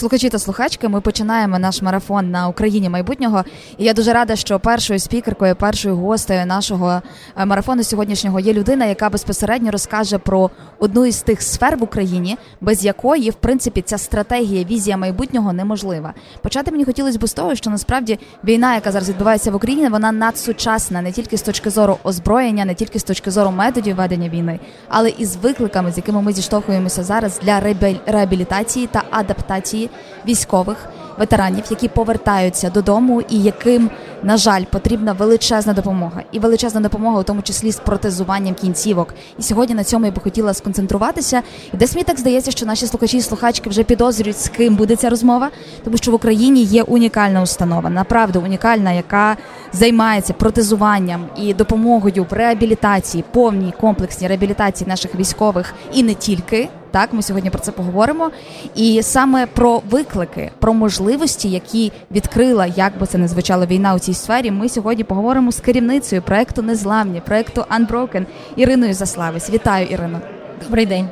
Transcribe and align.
Слухачі 0.00 0.28
та 0.28 0.38
слухачки, 0.38 0.88
ми 0.88 1.00
починаємо 1.00 1.58
наш 1.58 1.82
марафон 1.82 2.30
на 2.30 2.48
Україні 2.48 2.88
майбутнього. 2.88 3.44
І 3.78 3.84
я 3.84 3.94
дуже 3.94 4.12
рада, 4.12 4.36
що 4.36 4.60
першою 4.60 4.98
спікеркою, 4.98 5.56
першою 5.56 5.96
гостею 5.96 6.46
нашого 6.46 7.02
е, 7.36 7.44
марафону 7.44 7.84
сьогоднішнього 7.84 8.40
є 8.40 8.52
людина, 8.52 8.84
яка 8.84 9.10
безпосередньо 9.10 9.70
розкаже 9.70 10.18
про 10.18 10.50
одну 10.78 11.06
із 11.06 11.22
тих 11.22 11.42
сфер 11.42 11.76
в 11.76 11.82
Україні, 11.82 12.36
без 12.60 12.84
якої, 12.84 13.30
в 13.30 13.34
принципі, 13.34 13.82
ця 13.82 13.98
стратегія, 13.98 14.64
візія 14.64 14.96
майбутнього 14.96 15.52
неможлива. 15.52 16.14
Почати 16.42 16.70
мені 16.70 16.84
хотілося 16.84 17.18
б 17.18 17.26
з 17.26 17.32
того, 17.32 17.54
що 17.54 17.70
насправді 17.70 18.18
війна, 18.44 18.74
яка 18.74 18.92
зараз 18.92 19.08
відбувається 19.08 19.50
в 19.50 19.54
Україні, 19.54 19.88
вона 19.88 20.12
надсучасна 20.12 21.02
не 21.02 21.12
тільки 21.12 21.36
з 21.36 21.42
точки 21.42 21.70
зору 21.70 21.98
озброєння, 22.04 22.64
не 22.64 22.74
тільки 22.74 22.98
з 22.98 23.04
точки 23.04 23.30
зору 23.30 23.50
методів 23.50 23.96
ведення 23.96 24.28
війни, 24.28 24.60
але 24.88 25.08
і 25.10 25.24
з 25.24 25.36
викликами, 25.36 25.92
з 25.92 25.96
якими 25.96 26.22
ми 26.22 26.32
зіштовхуємося 26.32 27.04
зараз 27.04 27.40
для 27.42 27.60
реабілітації 28.06 28.86
та 28.86 29.02
адаптації 29.10 29.89
військових 30.26 30.88
ветеранів, 31.20 31.64
які 31.70 31.88
повертаються 31.88 32.70
додому, 32.70 33.22
і 33.28 33.42
яким, 33.42 33.90
на 34.22 34.36
жаль, 34.36 34.64
потрібна 34.64 35.12
величезна 35.12 35.72
допомога, 35.72 36.22
і 36.32 36.38
величезна 36.38 36.80
допомога, 36.80 37.20
у 37.20 37.22
тому 37.22 37.42
числі 37.42 37.72
з 37.72 37.76
протезуванням 37.76 38.54
кінцівок. 38.54 39.14
І 39.38 39.42
сьогодні 39.42 39.74
на 39.74 39.84
цьому 39.84 40.06
я 40.06 40.12
би 40.12 40.22
хотіла 40.22 40.54
сконцентруватися. 40.54 41.42
І 41.74 41.76
десь 41.76 41.94
мені 41.94 42.04
так 42.04 42.18
здається, 42.18 42.50
що 42.50 42.66
наші 42.66 42.86
слухачі 42.86 43.16
і 43.16 43.22
слухачки 43.22 43.70
вже 43.70 43.82
підозрюють, 43.82 44.40
з 44.40 44.48
ким 44.48 44.76
буде 44.76 44.96
ця 44.96 45.10
розмова, 45.10 45.50
тому 45.84 45.96
що 45.96 46.10
в 46.10 46.14
Україні 46.14 46.62
є 46.62 46.82
унікальна 46.82 47.42
установа, 47.42 47.90
направду 47.90 48.40
унікальна, 48.40 48.92
яка 48.92 49.36
займається 49.72 50.32
протезуванням 50.32 51.26
і 51.36 51.54
допомогою 51.54 52.26
в 52.30 52.32
реабілітації, 52.32 53.24
повній 53.32 53.72
комплексній 53.80 54.28
реабілітації 54.28 54.88
наших 54.88 55.14
військових 55.14 55.74
і 55.92 56.02
не 56.02 56.14
тільки. 56.14 56.68
Так, 56.90 57.12
ми 57.12 57.22
сьогодні 57.22 57.50
про 57.50 57.58
це 57.58 57.72
поговоримо. 57.72 58.30
І 58.74 59.02
саме 59.02 59.46
про 59.46 59.82
виклики, 59.90 60.50
про 60.58 60.74
можливості, 60.74 61.50
які 61.50 61.92
відкрила, 62.10 62.66
як 62.66 62.98
би 62.98 63.06
це 63.06 63.18
не 63.18 63.28
звучало 63.28 63.66
війна 63.66 63.94
у 63.94 63.98
цій 63.98 64.14
сфері. 64.14 64.50
Ми 64.50 64.68
сьогодні 64.68 65.04
поговоримо 65.04 65.52
з 65.52 65.60
керівницею 65.60 66.22
проекту 66.22 66.62
Незламні, 66.62 67.20
проекту 67.20 67.64
Unbroken 67.78 68.26
Іриною 68.56 68.94
Заславець. 68.94 69.50
Вітаю, 69.50 69.86
Ірино. 69.86 70.20
Добрий 70.64 70.86
день. 70.86 71.08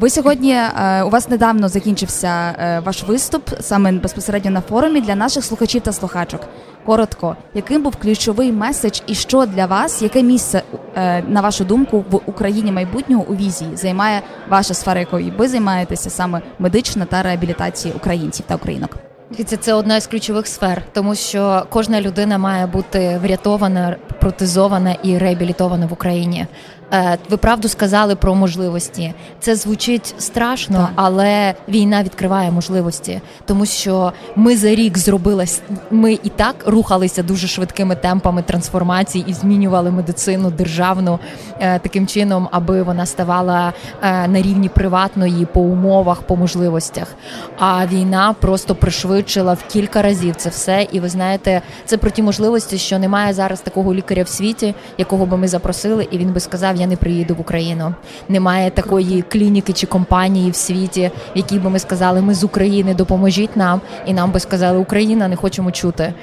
Ви 0.00 0.10
сьогодні 0.10 0.52
е, 0.52 1.02
у 1.02 1.10
вас 1.10 1.28
недавно 1.28 1.68
закінчився 1.68 2.28
е, 2.28 2.80
ваш 2.80 3.02
виступ 3.02 3.50
саме 3.60 3.92
безпосередньо 3.92 4.50
на 4.50 4.60
форумі 4.60 5.00
для 5.00 5.14
наших 5.14 5.44
слухачів 5.44 5.82
та 5.82 5.92
слухачок. 5.92 6.40
Коротко, 6.86 7.36
яким 7.54 7.82
був 7.82 7.96
ключовий 7.96 8.52
меседж, 8.52 9.00
і 9.06 9.14
що 9.14 9.46
для 9.46 9.66
вас, 9.66 10.02
яке 10.02 10.22
місце 10.22 10.62
е, 10.96 11.22
на 11.22 11.40
вашу 11.40 11.64
думку 11.64 12.04
в 12.10 12.20
Україні 12.26 12.72
майбутнього 12.72 13.24
у 13.28 13.34
візії 13.34 13.76
займає 13.76 14.22
ваша 14.48 14.74
сфера, 14.74 15.00
якою 15.00 15.32
ви 15.38 15.48
займаєтеся 15.48 16.10
саме 16.10 16.40
медична 16.58 17.04
та 17.04 17.22
реабілітації 17.22 17.94
українців 17.94 18.44
та 18.48 18.54
українок? 18.54 18.96
Дивіться, 19.30 19.56
це 19.56 19.74
одна 19.74 19.96
із 19.96 20.06
ключових 20.06 20.46
сфер, 20.46 20.82
тому 20.92 21.14
що 21.14 21.66
кожна 21.70 22.00
людина 22.00 22.38
має 22.38 22.66
бути 22.66 23.20
врятована, 23.22 23.96
протезована 24.20 24.96
і 25.02 25.18
реабілітована 25.18 25.86
в 25.86 25.92
Україні. 25.92 26.46
Е, 26.92 27.18
ви 27.30 27.36
правду 27.36 27.68
сказали 27.68 28.16
про 28.16 28.34
можливості. 28.34 29.14
Це 29.40 29.56
звучить 29.56 30.14
страшно, 30.18 30.76
так. 30.76 30.90
але 30.94 31.54
війна 31.68 32.02
відкриває 32.02 32.50
можливості, 32.50 33.20
тому 33.44 33.66
що 33.66 34.12
ми 34.36 34.56
за 34.56 34.68
рік 34.68 34.98
зробили 34.98 35.44
ми 35.90 36.12
і 36.12 36.28
так 36.36 36.54
рухалися 36.66 37.22
дуже 37.22 37.46
швидкими 37.46 37.96
темпами 37.96 38.42
трансформації 38.42 39.24
і 39.28 39.32
змінювали 39.32 39.90
медицину 39.90 40.50
державну 40.50 41.18
е, 41.60 41.78
таким 41.78 42.06
чином, 42.06 42.48
аби 42.52 42.82
вона 42.82 43.06
ставала 43.06 43.72
е, 44.02 44.28
на 44.28 44.42
рівні 44.42 44.68
приватної 44.68 45.46
по 45.46 45.60
умовах, 45.60 46.22
по 46.22 46.36
можливостях. 46.36 47.14
А 47.58 47.86
війна 47.86 48.34
просто 48.40 48.74
пришвидшила 48.74 49.54
в 49.54 49.62
кілька 49.62 50.02
разів 50.02 50.36
це 50.36 50.48
все. 50.48 50.86
І 50.92 51.00
ви 51.00 51.08
знаєте, 51.08 51.62
це 51.84 51.96
про 51.96 52.10
ті 52.10 52.22
можливості, 52.22 52.78
що 52.78 52.98
немає 52.98 53.32
зараз 53.32 53.60
такого 53.60 53.94
лікаря 53.94 54.22
в 54.22 54.28
світі, 54.28 54.74
якого 54.98 55.26
би 55.26 55.36
ми 55.36 55.48
запросили, 55.48 56.08
і 56.10 56.18
він 56.18 56.32
би 56.32 56.40
сказав 56.40 56.77
я 56.78 56.86
не 56.86 56.96
приїду 56.96 57.34
в 57.34 57.40
Україну. 57.40 57.94
Немає 58.28 58.70
такої 58.70 59.22
клініки 59.22 59.72
чи 59.72 59.86
компанії 59.86 60.50
в 60.50 60.56
світі, 60.56 61.10
в 61.34 61.38
якій 61.38 61.58
би 61.58 61.70
ми 61.70 61.78
сказали, 61.78 62.22
ми 62.22 62.34
з 62.34 62.44
України 62.44 62.94
допоможіть 62.94 63.56
нам, 63.56 63.80
і 64.06 64.12
нам 64.12 64.32
би 64.32 64.40
сказали, 64.40 64.78
Україна 64.78 65.28
не 65.28 65.36
хочемо 65.36 65.70
чути. 65.70 66.14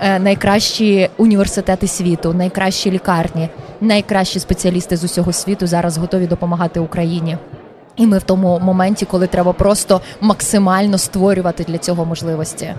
Е, 0.00 0.18
найкращі 0.18 1.10
університети 1.16 1.86
світу, 1.86 2.34
найкращі 2.34 2.90
лікарні, 2.90 3.48
найкращі 3.80 4.40
спеціалісти 4.40 4.96
з 4.96 5.04
усього 5.04 5.32
світу 5.32 5.66
зараз 5.66 5.98
готові 5.98 6.26
допомагати 6.26 6.80
Україні. 6.80 7.36
І 7.96 8.06
ми 8.06 8.18
в 8.18 8.22
тому 8.22 8.58
моменті, 8.58 9.04
коли 9.04 9.26
треба 9.26 9.52
просто 9.52 10.00
максимально 10.20 10.98
створювати 10.98 11.64
для 11.64 11.78
цього 11.78 12.04
можливості. 12.04 12.74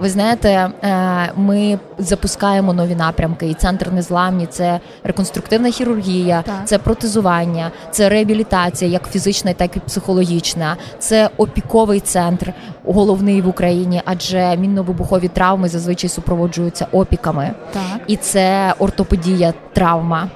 Ви 0.00 0.10
знаєте, 0.10 0.48
е, 0.48 1.32
ми 1.36 1.78
запускаємо 1.98 2.72
нові 2.72 2.94
напрямки, 2.94 3.46
і 3.46 3.54
центр 3.54 3.92
незламні 3.92 4.46
це 4.46 4.80
реконструктивна 5.04 5.70
хірургія, 5.70 6.42
так. 6.42 6.54
це 6.64 6.78
протезування, 6.78 7.70
це 7.90 8.08
реабілітація, 8.08 8.90
як 8.90 9.10
фізична, 9.10 9.52
так 9.52 9.76
і 9.76 9.80
психологічна, 9.80 10.76
це 10.98 11.30
опіковий 11.36 12.00
центр, 12.00 12.52
головний 12.84 13.42
в 13.42 13.48
Україні, 13.48 14.02
адже 14.04 14.56
мінно-вибухові 14.56 15.28
травми 15.28 15.68
зазвичай 15.68 16.10
супроводжуються 16.10 16.86
опіками, 16.92 17.50
так. 17.72 18.00
і 18.06 18.16
це 18.16 18.74
ортопедія, 18.78 19.54
травма. 19.72 20.28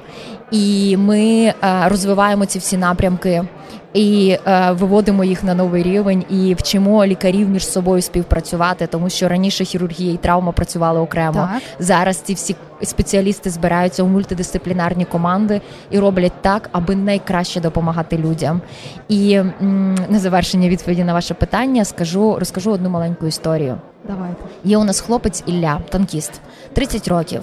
І 0.50 0.96
ми 0.96 1.22
е, 1.44 1.54
розвиваємо 1.88 2.46
ці 2.46 2.58
всі 2.58 2.76
напрямки 2.76 3.44
і 3.94 4.38
е, 4.46 4.72
виводимо 4.72 5.24
їх 5.24 5.44
на 5.44 5.54
новий 5.54 5.82
рівень 5.82 6.24
і 6.30 6.54
вчимо 6.54 7.06
лікарів 7.06 7.48
між 7.48 7.66
собою 7.66 8.02
співпрацювати, 8.02 8.86
тому 8.86 9.10
що 9.10 9.28
раніше 9.28 9.64
хірургія 9.64 10.12
і 10.12 10.16
травма 10.16 10.52
працювали 10.52 11.00
окремо. 11.00 11.48
Так. 11.52 11.62
Зараз 11.78 12.16
ці 12.16 12.34
всі 12.34 12.56
спеціалісти 12.82 13.50
збираються 13.50 14.02
у 14.02 14.06
мультидисциплінарні 14.06 15.04
команди 15.04 15.60
і 15.90 15.98
роблять 15.98 16.32
так, 16.40 16.68
аби 16.72 16.96
найкраще 16.96 17.60
допомагати 17.60 18.18
людям. 18.18 18.60
І 19.08 19.32
м, 19.34 19.94
на 20.08 20.18
завершення 20.18 20.68
відповіді 20.68 21.04
на 21.04 21.12
ваше 21.12 21.34
питання 21.34 21.84
скажу, 21.84 22.36
розкажу 22.38 22.70
одну 22.70 22.90
маленьку 22.90 23.26
історію. 23.26 23.78
Давайте 24.08 24.42
є 24.64 24.78
у 24.78 24.84
нас 24.84 25.00
хлопець 25.00 25.42
Ілля, 25.46 25.80
танкіст, 25.88 26.40
30 26.72 27.08
років. 27.08 27.40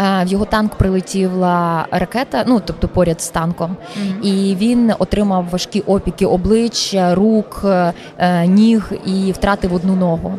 В 0.00 0.26
його 0.26 0.44
танк 0.44 0.74
прилетіла 0.74 1.86
ракета, 1.90 2.44
ну 2.46 2.62
тобто 2.64 2.88
поряд 2.88 3.22
з 3.22 3.28
танком, 3.28 3.76
mm-hmm. 3.76 4.22
і 4.22 4.56
він 4.56 4.92
отримав 4.98 5.48
важкі 5.50 5.80
опіки 5.80 6.26
обличчя, 6.26 7.14
рук, 7.14 7.62
е, 8.18 8.46
ніг 8.46 8.92
і 9.06 9.32
втратив 9.32 9.74
одну 9.74 9.96
ногу. 9.96 10.34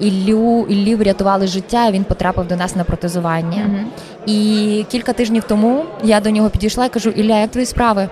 Іллю 0.00 0.66
Іллі 0.68 0.94
врятували 0.94 1.46
життя. 1.46 1.90
Він 1.90 2.04
потрапив 2.04 2.46
до 2.46 2.56
нас 2.56 2.76
на 2.76 2.84
протезування. 2.84 3.62
Mm-hmm. 3.62 4.30
І 4.32 4.84
кілька 4.90 5.12
тижнів 5.12 5.44
тому 5.44 5.84
я 6.04 6.20
до 6.20 6.30
нього 6.30 6.50
підійшла 6.50 6.84
і 6.84 6.88
кажу: 6.88 7.10
Ілля, 7.10 7.38
як 7.38 7.50
твої 7.50 7.66
справи? 7.66 8.08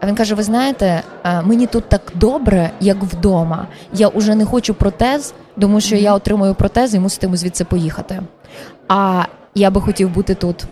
А 0.00 0.06
він 0.06 0.14
каже: 0.14 0.34
Ви 0.34 0.42
знаєте, 0.42 1.02
е, 1.24 1.42
мені 1.42 1.66
тут 1.66 1.88
так 1.88 2.12
добре, 2.14 2.70
як 2.80 3.02
вдома. 3.02 3.66
Я 3.92 4.08
вже 4.08 4.34
не 4.34 4.44
хочу 4.44 4.74
протез, 4.74 5.34
тому 5.60 5.80
що 5.80 5.96
mm-hmm. 5.96 6.02
я 6.02 6.14
отримую 6.14 6.54
протез 6.54 6.94
і 6.94 6.98
муситиму 6.98 7.36
звідси 7.36 7.64
поїхати. 7.64 8.22
А 8.88 9.24
я 9.54 9.70
би 9.70 9.80
хотів 9.80 10.10
бути 10.10 10.34
тут. 10.34 10.64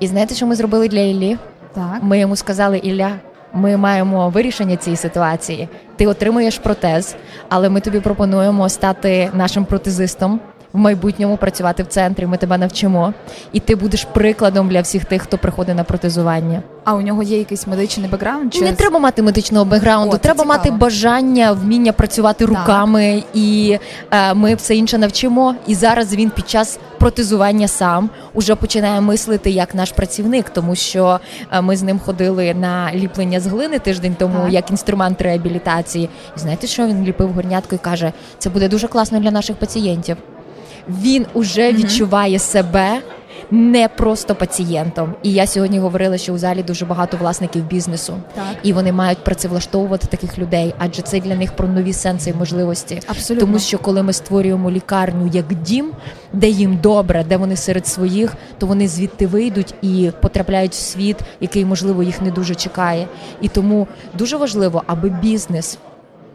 І 0.00 0.06
знаєте, 0.06 0.34
що 0.34 0.46
ми 0.46 0.54
зробили 0.54 0.88
для 0.88 1.00
Іллі? 1.00 1.38
Так. 1.74 1.98
Ми 2.02 2.18
йому 2.18 2.36
сказали, 2.36 2.78
Ілля, 2.78 3.10
ми 3.52 3.76
маємо 3.76 4.28
вирішення 4.28 4.76
цієї 4.76 4.96
ситуації. 4.96 5.68
Ти 5.96 6.06
отримуєш 6.06 6.58
протез, 6.58 7.16
але 7.48 7.68
ми 7.68 7.80
тобі 7.80 8.00
пропонуємо 8.00 8.68
стати 8.68 9.30
нашим 9.34 9.64
протезистом. 9.64 10.40
В 10.72 10.78
майбутньому 10.78 11.36
працювати 11.36 11.82
в 11.82 11.86
центрі, 11.86 12.26
ми 12.26 12.36
тебе 12.36 12.58
навчимо, 12.58 13.14
і 13.52 13.60
ти 13.60 13.76
будеш 13.76 14.04
прикладом 14.04 14.68
для 14.68 14.80
всіх 14.80 15.04
тих, 15.04 15.22
хто 15.22 15.38
приходить 15.38 15.76
на 15.76 15.84
протезування. 15.84 16.62
А 16.84 16.94
у 16.94 17.00
нього 17.00 17.22
є 17.22 17.38
якийсь 17.38 17.66
медичний 17.66 18.08
бекграунд? 18.08 18.54
Чи... 18.54 18.60
Не 18.60 18.72
треба 18.72 18.98
мати 18.98 19.22
медичного 19.22 19.64
бекграунду, 19.64 20.16
О, 20.16 20.18
треба 20.18 20.44
мати 20.44 20.70
бажання, 20.70 21.52
вміння 21.52 21.92
працювати 21.92 22.44
руками, 22.44 23.22
так. 23.24 23.36
і 23.36 23.78
е, 24.10 24.34
ми 24.34 24.54
все 24.54 24.76
інше 24.76 24.98
навчимо. 24.98 25.54
І 25.66 25.74
зараз 25.74 26.14
він 26.14 26.30
під 26.30 26.48
час 26.48 26.78
протезування 26.98 27.68
сам 27.68 28.10
уже 28.34 28.54
починає 28.54 29.00
мислити 29.00 29.50
як 29.50 29.74
наш 29.74 29.92
працівник, 29.92 30.50
тому 30.50 30.74
що 30.74 31.20
е, 31.52 31.60
ми 31.60 31.76
з 31.76 31.82
ним 31.82 31.98
ходили 31.98 32.54
на 32.54 32.90
ліплення 32.94 33.40
з 33.40 33.46
глини 33.46 33.78
тиждень 33.78 34.16
тому, 34.18 34.40
так. 34.44 34.52
як 34.52 34.70
інструмент 34.70 35.22
реабілітації. 35.22 36.08
І 36.36 36.40
знаєте, 36.40 36.66
що 36.66 36.86
він 36.86 37.04
ліпив 37.04 37.32
горнятку 37.32 37.74
і 37.74 37.78
каже: 37.78 38.12
це 38.38 38.50
буде 38.50 38.68
дуже 38.68 38.88
класно 38.88 39.20
для 39.20 39.30
наших 39.30 39.56
пацієнтів. 39.56 40.16
Він 40.88 41.26
уже 41.34 41.72
відчуває 41.72 42.38
себе 42.38 43.02
не 43.50 43.88
просто 43.88 44.34
пацієнтом. 44.34 45.14
І 45.22 45.32
я 45.32 45.46
сьогодні 45.46 45.78
говорила, 45.78 46.18
що 46.18 46.32
у 46.32 46.38
залі 46.38 46.62
дуже 46.62 46.84
багато 46.84 47.16
власників 47.16 47.64
бізнесу, 47.66 48.14
так. 48.34 48.44
і 48.62 48.72
вони 48.72 48.92
мають 48.92 49.24
працевлаштовувати 49.24 50.06
таких 50.06 50.38
людей, 50.38 50.74
адже 50.78 51.02
це 51.02 51.20
для 51.20 51.36
них 51.36 51.52
про 51.52 51.68
нові 51.68 51.92
сенси 51.92 52.30
і 52.30 52.34
можливості. 52.34 53.00
Абсолютно. 53.06 53.46
Тому 53.46 53.58
що 53.58 53.78
коли 53.78 54.02
ми 54.02 54.12
створюємо 54.12 54.70
лікарню 54.70 55.30
як 55.32 55.54
дім, 55.62 55.92
де 56.32 56.48
їм 56.48 56.78
добре, 56.82 57.24
де 57.28 57.36
вони 57.36 57.56
серед 57.56 57.86
своїх, 57.86 58.34
то 58.58 58.66
вони 58.66 58.88
звідти 58.88 59.26
вийдуть 59.26 59.74
і 59.82 60.10
потрапляють 60.22 60.72
в 60.72 60.74
світ, 60.74 61.16
який 61.40 61.64
можливо 61.64 62.02
їх 62.02 62.22
не 62.22 62.30
дуже 62.30 62.54
чекає. 62.54 63.08
І 63.40 63.48
тому 63.48 63.86
дуже 64.14 64.36
важливо, 64.36 64.82
аби 64.86 65.08
бізнес 65.08 65.78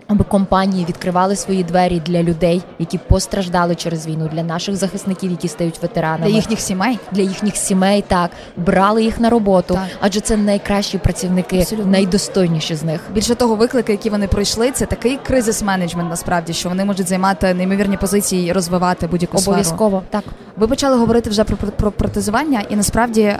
аби 0.07 0.23
компанії 0.23 0.85
відкривали 0.89 1.35
свої 1.35 1.63
двері 1.63 2.01
для 2.05 2.23
людей, 2.23 2.61
які 2.79 2.97
постраждали 2.97 3.75
через 3.75 4.07
війну, 4.07 4.29
для 4.33 4.43
наших 4.43 4.75
захисників, 4.75 5.31
які 5.31 5.47
стають 5.47 5.81
ветеранами 5.81 6.25
для 6.29 6.35
їхніх 6.35 6.59
сімей, 6.59 6.99
для 7.11 7.21
їхніх 7.21 7.55
сімей, 7.55 8.03
так 8.07 8.31
брали 8.57 9.03
їх 9.03 9.19
на 9.19 9.29
роботу, 9.29 9.73
так. 9.73 9.83
адже 9.99 10.19
це 10.19 10.37
найкращі 10.37 10.97
працівники, 10.97 11.59
Абсолютно. 11.59 11.91
найдостойніші 11.91 12.75
з 12.75 12.83
них. 12.83 13.01
Більше 13.13 13.35
того, 13.35 13.55
виклики, 13.55 13.91
які 13.91 14.09
вони 14.09 14.27
пройшли, 14.27 14.71
це 14.71 14.85
такий 14.85 15.19
кризис 15.23 15.63
менеджмент. 15.63 16.09
Насправді, 16.09 16.53
що 16.53 16.69
вони 16.69 16.85
можуть 16.85 17.07
займати 17.07 17.53
неймовірні 17.53 17.97
позиції 17.97 18.47
і 18.47 18.51
розвивати 18.51 19.07
будь-яку 19.07 19.37
сферу. 19.37 19.51
обов'язково. 19.51 20.03
Так 20.09 20.23
ви 20.57 20.67
почали 20.67 20.97
говорити 20.97 21.29
вже 21.29 21.43
про, 21.43 21.57
про 21.57 21.91
протезування, 21.91 22.61
і 22.69 22.75
насправді 22.75 23.21
е, 23.21 23.39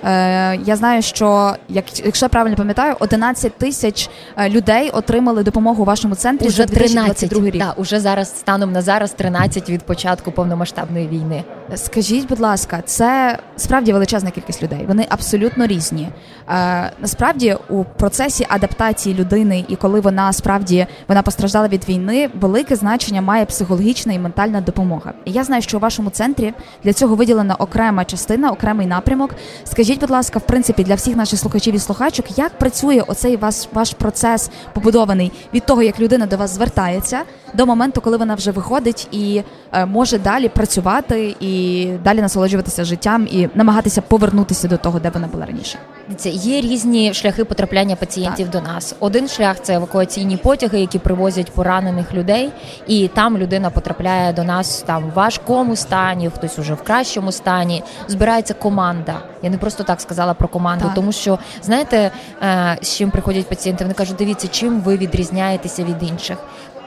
я 0.65 0.75
знаю, 0.75 1.01
що 1.01 1.55
як 1.69 2.05
якщо 2.05 2.25
я 2.25 2.29
правильно 2.29 2.57
пам'ятаю, 2.57 2.95
11 2.99 3.57
тисяч 3.57 4.09
е, 4.37 4.49
людей 4.49 4.89
отримали 4.89 5.43
допомогу 5.43 5.83
у 5.83 5.85
вашому 5.85 6.15
центрі 6.15 6.47
уже 6.47 6.62
2022 6.65 7.45
рік. 7.45 7.59
Так, 7.59 7.79
уже 7.79 7.99
зараз 7.99 8.39
станом 8.39 8.71
на 8.71 8.81
зараз 8.81 9.11
13 9.11 9.69
від 9.69 9.83
початку 9.83 10.31
повномасштабної 10.31 11.07
війни. 11.07 11.43
Скажіть, 11.75 12.27
будь 12.27 12.39
ласка, 12.39 12.81
це 12.85 13.39
справді 13.57 13.93
величезна 13.93 14.31
кількість 14.31 14.63
людей. 14.63 14.85
Вони 14.87 15.05
абсолютно 15.09 15.67
різні. 15.67 16.09
Е, 16.49 16.91
Насправді, 16.99 17.57
у 17.69 17.83
процесі 17.83 18.45
адаптації 18.49 19.15
людини, 19.15 19.65
і 19.67 19.75
коли 19.75 19.99
вона 19.99 20.33
справді 20.33 20.87
вона 21.07 21.21
постраждала 21.21 21.67
від 21.67 21.89
війни, 21.89 22.29
велике 22.39 22.75
значення 22.75 23.21
має 23.21 23.45
психологічна 23.45 24.13
і 24.13 24.19
ментальна 24.19 24.61
допомога. 24.61 25.13
І 25.25 25.31
я 25.31 25.43
знаю, 25.43 25.61
що 25.61 25.77
у 25.77 25.79
вашому 25.79 26.09
центрі 26.09 26.53
для 26.83 26.93
цього 26.93 27.15
виділена 27.15 27.55
окрема 27.55 28.05
частина, 28.05 28.51
окремий 28.51 28.87
напрямок. 28.87 29.35
Скажіть, 29.63 29.99
будь 29.99 30.09
ласка, 30.09 30.39
в 30.39 30.47
принципі, 30.47 30.83
для 30.83 30.95
всіх 30.95 31.15
наших 31.15 31.39
слухачів 31.39 31.75
і 31.75 31.79
слухачок, 31.79 32.37
як 32.37 32.57
працює 32.57 33.03
оцей 33.07 33.37
ваш 33.37 33.55
ваш 33.73 33.93
процес 33.93 34.49
побудований 34.73 35.31
від 35.53 35.65
того, 35.65 35.83
як 35.83 35.99
людина 35.99 36.25
до 36.25 36.37
вас 36.37 36.55
звертається, 36.55 37.21
до 37.53 37.65
моменту, 37.65 38.01
коли 38.01 38.17
вона 38.17 38.35
вже 38.35 38.51
виходить 38.51 39.07
і 39.11 39.43
е, 39.71 39.85
може 39.85 40.19
далі 40.19 40.49
працювати 40.49 41.35
і 41.39 41.85
далі 42.03 42.21
насолоджуватися 42.21 42.83
життям 42.83 43.27
і 43.31 43.49
намагатися 43.55 44.01
повернутися 44.01 44.67
до 44.67 44.77
того, 44.77 44.99
де 44.99 45.09
вона 45.09 45.27
була 45.27 45.45
раніше. 45.45 45.79
Це 46.15 46.29
є 46.29 46.61
різні 46.61 47.13
шляхи 47.13 47.45
потрапляння 47.45 47.95
пацієнтів 47.95 48.49
так. 48.49 48.63
до 48.63 48.71
нас. 48.71 48.95
Один 48.99 49.27
шлях 49.27 49.57
це 49.61 49.75
евакуаційні 49.75 50.37
потяги, 50.37 50.79
які 50.79 50.99
привозять 50.99 51.51
поранених 51.51 52.13
людей, 52.13 52.51
і 52.87 53.07
там 53.07 53.37
людина 53.37 53.69
потрапляє 53.69 54.33
до 54.33 54.43
нас 54.43 54.81
там 54.81 55.03
в 55.09 55.13
важкому 55.13 55.75
стані, 55.75 56.29
хтось 56.35 56.59
уже 56.59 56.73
в 56.73 56.83
кращому 56.83 57.31
стані. 57.31 57.83
Збирається 58.07 58.53
команда. 58.53 59.19
Я 59.41 59.49
не 59.49 59.57
просто 59.57 59.83
так 59.83 60.01
сказала 60.01 60.33
про 60.33 60.47
команду, 60.47 60.85
так. 60.85 60.93
тому 60.93 61.11
що 61.11 61.39
знаєте, 61.61 62.11
е, 62.41 62.77
з 62.81 62.95
чим 62.95 63.11
приходять 63.11 63.49
пацієнти? 63.49 63.83
Вони 63.83 63.93
кажуть, 63.93 64.15
дивіться, 64.17 64.47
чим 64.47 64.81
ви 64.81 64.97
відрізняєтеся 64.97 65.83
від 65.83 66.03
інших. 66.03 66.37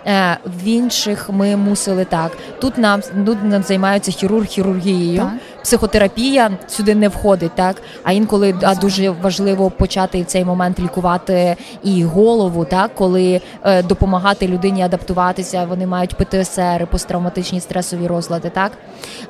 Е, 0.06 0.38
в 0.46 0.64
інших 0.66 1.30
ми 1.30 1.56
мусили 1.56 2.04
так. 2.04 2.32
Тут 2.60 2.78
нам 2.78 3.00
тут 3.26 3.44
нам 3.44 3.62
займаються 3.62 4.12
хірург 4.12 4.46
хірургією. 4.46 5.18
Так. 5.18 5.32
Психотерапія 5.66 6.50
сюди 6.66 6.94
не 6.94 7.08
входить, 7.08 7.52
так? 7.54 7.76
А 8.02 8.12
інколи 8.12 8.54
а 8.62 8.74
дуже 8.74 9.10
важливо 9.10 9.70
почати 9.70 10.22
в 10.22 10.24
цей 10.24 10.44
момент 10.44 10.80
лікувати 10.80 11.56
і 11.82 12.04
голову, 12.04 12.64
так? 12.64 12.94
Коли 12.94 13.40
е, 13.64 13.82
допомагати 13.82 14.48
людині 14.48 14.82
адаптуватися, 14.82 15.64
вони 15.64 15.86
мають 15.86 16.14
ПТСР, 16.14 16.86
посттравматичні 16.90 17.60
стресові 17.60 18.06
розлади, 18.06 18.50
так? 18.50 18.72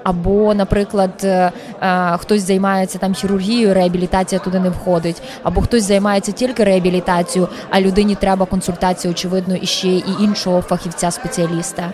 Або, 0.02 0.54
наприклад, 0.54 1.10
е, 1.24 1.52
е, 1.82 2.16
хтось 2.18 2.42
займається 2.42 2.98
там 2.98 3.14
хірургією, 3.14 3.74
реабілітація 3.74 4.38
туди 4.38 4.60
не 4.60 4.70
входить, 4.70 5.22
або 5.42 5.60
хтось 5.60 5.82
займається 5.84 6.32
тільки 6.32 6.64
реабілітацією, 6.64 7.48
а 7.70 7.80
людині 7.80 8.14
треба 8.14 8.46
консультація, 8.46 9.10
очевидно, 9.10 9.56
і 9.56 9.66
ще 9.66 9.88
і 9.88 10.04
іншого 10.20 10.60
фахівця-спеціаліста. 10.60 11.92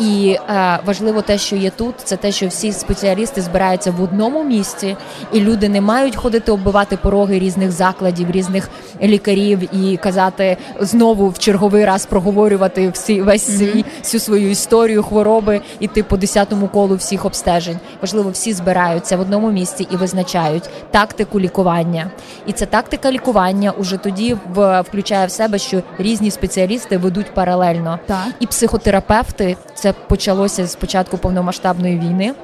І 0.00 0.36
е, 0.48 0.78
важливо 0.84 1.22
те, 1.22 1.38
що 1.38 1.56
є 1.56 1.70
тут, 1.70 1.94
це 2.04 2.16
те, 2.16 2.32
що 2.32 2.46
всі 2.46 2.72
спеціалісти 2.72 3.40
збираються 3.80 3.90
в 3.90 4.02
одному 4.02 4.44
місці, 4.44 4.96
і 5.32 5.40
люди 5.40 5.68
не 5.68 5.80
мають 5.80 6.16
ходити 6.16 6.52
оббивати 6.52 6.96
пороги 6.96 7.38
різних 7.38 7.72
закладів, 7.72 8.30
різних 8.30 8.68
лікарів 9.02 9.74
і 9.74 9.96
казати 9.96 10.56
знову 10.80 11.28
в 11.28 11.38
черговий 11.38 11.84
раз 11.84 12.06
проговорювати 12.06 12.88
всі 12.88 13.22
весь 13.22 13.46
свій 13.58 13.66
mm-hmm. 13.66 14.02
всю 14.02 14.20
свою 14.20 14.50
історію 14.50 15.02
хвороби 15.02 15.60
іти 15.80 16.02
по 16.02 16.16
десятому 16.16 16.68
колу 16.68 16.96
всіх 16.96 17.24
обстежень. 17.24 17.78
Важливо, 18.00 18.30
всі 18.30 18.52
збираються 18.52 19.16
в 19.16 19.20
одному 19.20 19.50
місці 19.50 19.88
і 19.90 19.96
визначають 19.96 20.70
тактику 20.90 21.40
лікування. 21.40 22.10
І 22.46 22.52
ця 22.52 22.66
тактика 22.66 23.12
лікування 23.12 23.70
уже 23.70 23.96
тоді 23.96 24.36
в 24.54 24.80
включає 24.80 25.26
в 25.26 25.30
себе, 25.30 25.58
що 25.58 25.82
різні 25.98 26.30
спеціалісти 26.30 26.96
ведуть 26.96 27.34
паралельно. 27.34 27.98
Так. 28.06 28.26
І 28.40 28.46
психотерапевти 28.46 29.56
це 29.74 29.92
почалося 29.92 30.66
з 30.66 30.76
початку 30.76 31.18
повномасштабної 31.18 31.98
війни. 31.98 32.34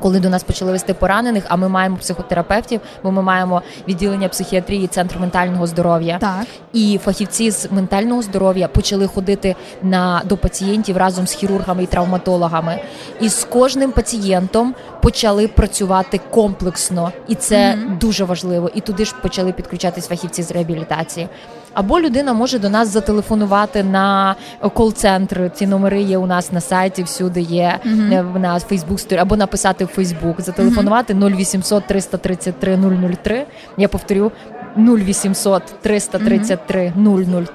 Коли 0.00 0.20
до 0.20 0.30
нас 0.30 0.44
почали 0.44 0.72
вести 0.72 0.94
поранених, 0.94 1.44
а 1.48 1.56
ми 1.56 1.68
маємо 1.68 1.96
психотерапевтів, 1.96 2.80
бо 3.02 3.12
ми 3.12 3.22
маємо 3.22 3.62
відділення 3.88 4.28
психіатрії, 4.28 4.86
центр 4.86 5.18
ментального 5.18 5.66
здоров'я. 5.66 6.18
Так 6.18 6.46
і 6.72 6.98
фахівці 7.04 7.50
з 7.50 7.72
ментального 7.72 8.22
здоров'я 8.22 8.68
почали 8.68 9.06
ходити 9.06 9.56
на 9.82 10.22
до 10.24 10.36
пацієнтів 10.36 10.96
разом 10.96 11.26
з 11.26 11.32
хірургами 11.32 11.82
і 11.82 11.86
травматологами. 11.86 12.80
І 13.20 13.28
з 13.28 13.44
кожним 13.44 13.92
пацієнтом 13.92 14.74
почали 15.02 15.48
працювати 15.48 16.20
комплексно, 16.30 17.12
і 17.28 17.34
це 17.34 17.56
mm-hmm. 17.56 17.98
дуже 17.98 18.24
важливо. 18.24 18.70
І 18.74 18.80
туди 18.80 19.04
ж 19.04 19.14
почали 19.22 19.52
підключатись 19.52 20.06
фахівці 20.06 20.42
з 20.42 20.50
реабілітації. 20.50 21.28
Або 21.76 22.00
людина 22.00 22.32
може 22.32 22.58
до 22.58 22.68
нас 22.68 22.88
зателефонувати 22.88 23.84
на 23.84 24.34
кол-центр. 24.74 25.50
Ці 25.54 25.66
номери 25.66 26.02
є 26.02 26.18
у 26.18 26.26
нас 26.26 26.52
на 26.52 26.60
сайті, 26.60 27.02
всюди 27.02 27.40
є 27.40 27.78
mm-hmm. 27.86 28.38
на 28.38 28.60
Фейсбук 28.60 28.98
або 29.18 29.36
написати 29.36 29.84
в 29.84 29.88
Фейсбук, 29.88 30.40
зателефонувати 30.40 31.14
0800 31.14 31.86
333 31.86 32.78
003. 33.22 33.46
Я 33.76 33.88
повторю 33.88 34.32
0800 34.76 35.62
333 35.82 36.92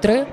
003 0.00 0.26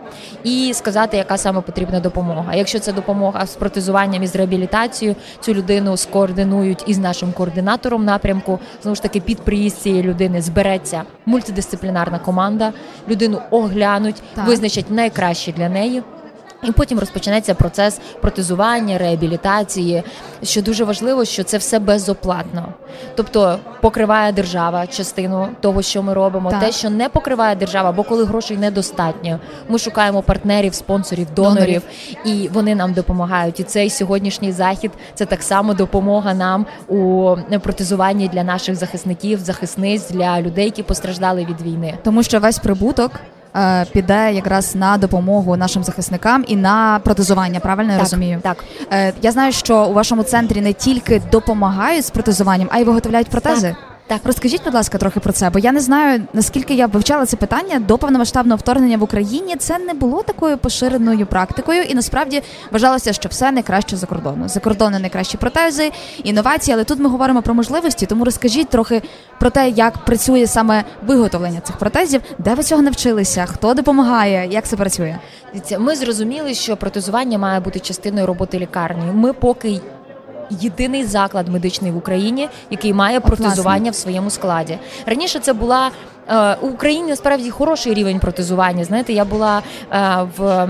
і 0.43 0.73
сказати, 0.73 1.17
яка 1.17 1.37
саме 1.37 1.61
потрібна 1.61 1.99
допомога. 1.99 2.55
Якщо 2.55 2.79
це 2.79 2.93
допомога 2.93 3.45
з 3.45 3.55
протезуванням 3.55 4.23
і 4.23 4.27
з 4.27 4.35
реабілітацією, 4.35 5.15
цю 5.39 5.53
людину 5.53 5.97
скоординують 5.97 6.83
із 6.87 6.97
нашим 6.97 7.31
координатором 7.31 8.05
напрямку. 8.05 8.59
Знову 8.81 8.95
ж 8.95 9.01
таки, 9.01 9.19
під 9.19 9.41
приїзд 9.41 9.77
цієї 9.77 10.03
людини 10.03 10.41
збереться 10.41 11.03
мультидисциплінарна 11.25 12.19
команда. 12.19 12.73
Людину 13.09 13.41
оглянуть, 13.79 14.21
так. 14.35 14.47
визначать 14.47 14.91
найкраще 14.91 15.51
для 15.51 15.69
неї. 15.69 16.03
І 16.63 16.71
потім 16.71 16.99
розпочнеться 16.99 17.53
процес 17.55 17.99
протезування, 18.21 18.97
реабілітації. 18.97 20.03
Що 20.43 20.61
дуже 20.61 20.83
важливо, 20.83 21.25
що 21.25 21.43
це 21.43 21.57
все 21.57 21.79
безоплатно, 21.79 22.73
тобто 23.15 23.59
покриває 23.81 24.31
держава 24.31 24.87
частину 24.87 25.47
того, 25.61 25.81
що 25.81 26.03
ми 26.03 26.13
робимо. 26.13 26.49
Так. 26.51 26.59
Те, 26.59 26.71
що 26.71 26.89
не 26.89 27.09
покриває 27.09 27.55
держава, 27.55 27.91
бо 27.91 28.03
коли 28.03 28.25
грошей 28.25 28.57
недостатньо, 28.57 29.39
ми 29.69 29.79
шукаємо 29.79 30.21
партнерів, 30.21 30.73
спонсорів, 30.73 31.27
донорів, 31.35 31.55
донорів, 31.55 31.83
і 32.25 32.49
вони 32.53 32.75
нам 32.75 32.93
допомагають. 32.93 33.59
І 33.59 33.63
цей 33.63 33.89
сьогоднішній 33.89 34.51
захід 34.51 34.91
це 35.13 35.25
так 35.25 35.43
само 35.43 35.73
допомога 35.73 36.33
нам 36.33 36.65
у 36.87 37.35
протезуванні 37.61 38.27
для 38.27 38.43
наших 38.43 38.75
захисників, 38.75 39.39
захисниць 39.39 40.09
для 40.09 40.41
людей, 40.41 40.65
які 40.65 40.83
постраждали 40.83 41.45
від 41.45 41.61
війни, 41.61 41.97
тому 42.03 42.23
що 42.23 42.39
весь 42.39 42.59
прибуток. 42.59 43.11
Е, 43.55 43.85
піде 43.85 44.33
якраз 44.33 44.75
на 44.75 44.97
допомогу 44.97 45.57
нашим 45.57 45.83
захисникам 45.83 46.45
і 46.47 46.55
на 46.55 46.99
протезування. 47.03 47.59
Правильно 47.59 47.93
я 47.93 47.99
розумію? 47.99 48.39
Так 48.43 48.63
е, 48.91 49.13
я 49.21 49.31
знаю, 49.31 49.51
що 49.51 49.85
у 49.85 49.93
вашому 49.93 50.23
центрі 50.23 50.61
не 50.61 50.73
тільки 50.73 51.21
допомагають 51.31 52.05
з 52.05 52.09
протезуванням, 52.09 52.67
а 52.71 52.79
й 52.79 52.83
виготовляють 52.83 53.27
протези. 53.27 53.67
Так. 53.67 53.88
Так, 54.09 54.21
розкажіть, 54.23 54.61
будь 54.65 54.73
ласка, 54.73 54.97
трохи 54.97 55.19
про 55.19 55.33
це, 55.33 55.49
бо 55.49 55.59
я 55.59 55.71
не 55.71 55.79
знаю 55.79 56.21
наскільки 56.33 56.73
я 56.73 56.87
вивчала 56.87 57.25
це 57.25 57.37
питання 57.37 57.79
до 57.79 57.97
повномасштабного 57.97 58.57
вторгнення 58.57 58.97
в 58.97 59.03
Україні. 59.03 59.55
Це 59.55 59.77
не 59.77 59.93
було 59.93 60.23
такою 60.23 60.57
поширеною 60.57 61.25
практикою, 61.25 61.81
і 61.81 61.95
насправді 61.95 62.41
вважалося, 62.71 63.13
що 63.13 63.29
все 63.29 63.51
найкраще 63.51 63.97
за 63.97 64.07
кордону. 64.07 64.49
За 64.49 64.59
кордону 64.59 64.99
найкращі 64.99 65.37
протези, 65.37 65.91
інновації. 66.23 66.75
Але 66.75 66.83
тут 66.83 66.99
ми 66.99 67.09
говоримо 67.09 67.41
про 67.41 67.53
можливості. 67.53 68.05
Тому 68.05 68.25
розкажіть 68.25 68.69
трохи 68.69 69.01
про 69.39 69.49
те, 69.49 69.69
як 69.69 69.97
працює 69.97 70.47
саме 70.47 70.83
виготовлення 71.07 71.59
цих 71.59 71.77
протезів, 71.77 72.21
де 72.37 72.53
ви 72.53 72.63
цього 72.63 72.81
навчилися, 72.81 73.45
хто 73.45 73.73
допомагає, 73.73 74.47
як 74.51 74.67
це 74.67 74.75
працює. 74.75 75.15
Ми 75.79 75.95
зрозуміли, 75.95 76.53
що 76.53 76.77
протезування 76.77 77.37
має 77.37 77.59
бути 77.59 77.79
частиною 77.79 78.27
роботи 78.27 78.59
лікарні. 78.59 79.11
Ми 79.13 79.33
поки 79.33 79.81
єдиний 80.49 81.05
заклад 81.05 81.47
медичний 81.47 81.91
в 81.91 81.97
Україні, 81.97 82.49
який 82.69 82.93
має 82.93 83.19
протезування 83.19 83.91
в 83.91 83.95
своєму 83.95 84.29
складі. 84.29 84.77
Раніше 85.05 85.39
це 85.39 85.53
була 85.53 85.91
у 86.61 86.67
Україні 86.67 87.09
насправді 87.09 87.49
хороший 87.49 87.93
рівень 87.93 88.19
протезування. 88.19 88.83
Знаєте, 88.83 89.13
я 89.13 89.25
була 89.25 89.61
е, 89.91 90.27
в 90.37 90.69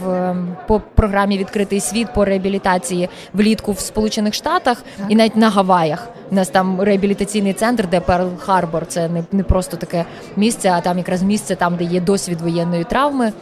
в 0.00 0.36
по 0.66 0.80
програмі 0.94 1.38
Відкритий 1.38 1.80
світ 1.80 2.08
по 2.14 2.24
реабілітації 2.24 3.08
влітку 3.32 3.72
в 3.72 3.80
Сполучених 3.80 4.34
Штатах 4.34 4.82
і 5.08 5.16
навіть 5.16 5.36
на 5.36 5.50
Гаваях. 5.50 6.08
У 6.30 6.34
нас 6.34 6.48
там 6.48 6.80
реабілітаційний 6.80 7.52
центр, 7.52 7.88
де 7.88 8.00
Перл 8.00 8.28
Харбор. 8.38 8.86
Це 8.86 9.08
не 9.08 9.24
не 9.32 9.42
просто 9.42 9.76
таке 9.76 10.04
місце, 10.36 10.70
а 10.70 10.80
там 10.80 10.98
якраз 10.98 11.22
місце, 11.22 11.56
там 11.56 11.76
де 11.76 11.84
є 11.84 12.00
досвід 12.00 12.40
воєнної 12.40 12.84
травми. 12.84 13.32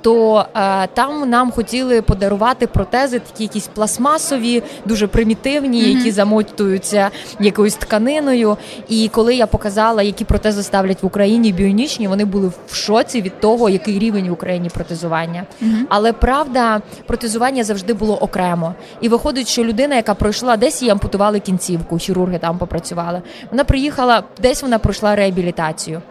То 0.00 0.46
е, 0.56 0.86
там 0.86 1.30
нам 1.30 1.50
хотіли 1.50 2.02
подарувати 2.02 2.66
протези, 2.66 3.18
такі 3.18 3.42
якісь 3.42 3.66
пластмасові, 3.66 4.62
дуже 4.84 5.06
примітивні, 5.06 5.80
які 5.80 6.10
замотуються 6.10 7.10
якоюсь 7.40 7.74
тканиною. 7.74 8.56
І 8.88 9.08
коли 9.08 9.34
я 9.34 9.46
показала, 9.46 10.02
які 10.02 10.24
протези 10.24 10.62
ставлять 10.62 10.83
в 11.02 11.06
Україні 11.06 11.52
біонічні, 11.52 12.08
вони 12.08 12.24
були 12.24 12.50
в 12.66 12.74
шоці 12.74 13.22
від 13.22 13.40
того, 13.40 13.68
який 13.68 13.98
рівень 13.98 14.28
в 14.28 14.32
Україні 14.32 14.68
протезування. 14.68 15.46
Mm-hmm. 15.62 15.84
Але 15.88 16.12
правда, 16.12 16.82
протезування 17.06 17.64
завжди 17.64 17.92
було 17.92 18.16
окремо. 18.16 18.74
І 19.00 19.08
виходить, 19.08 19.48
що 19.48 19.64
людина, 19.64 19.96
яка 19.96 20.14
пройшла 20.14 20.56
десь 20.56 20.82
їй 20.82 20.90
ампутували 20.90 21.40
кінцівку, 21.40 21.98
хірурги 21.98 22.38
там 22.38 22.58
попрацювали. 22.58 23.22
Вона 23.50 23.64
приїхала, 23.64 24.22
десь 24.42 24.62
вона 24.62 24.78
пройшла 24.78 25.16
реабілітацію. 25.16 26.02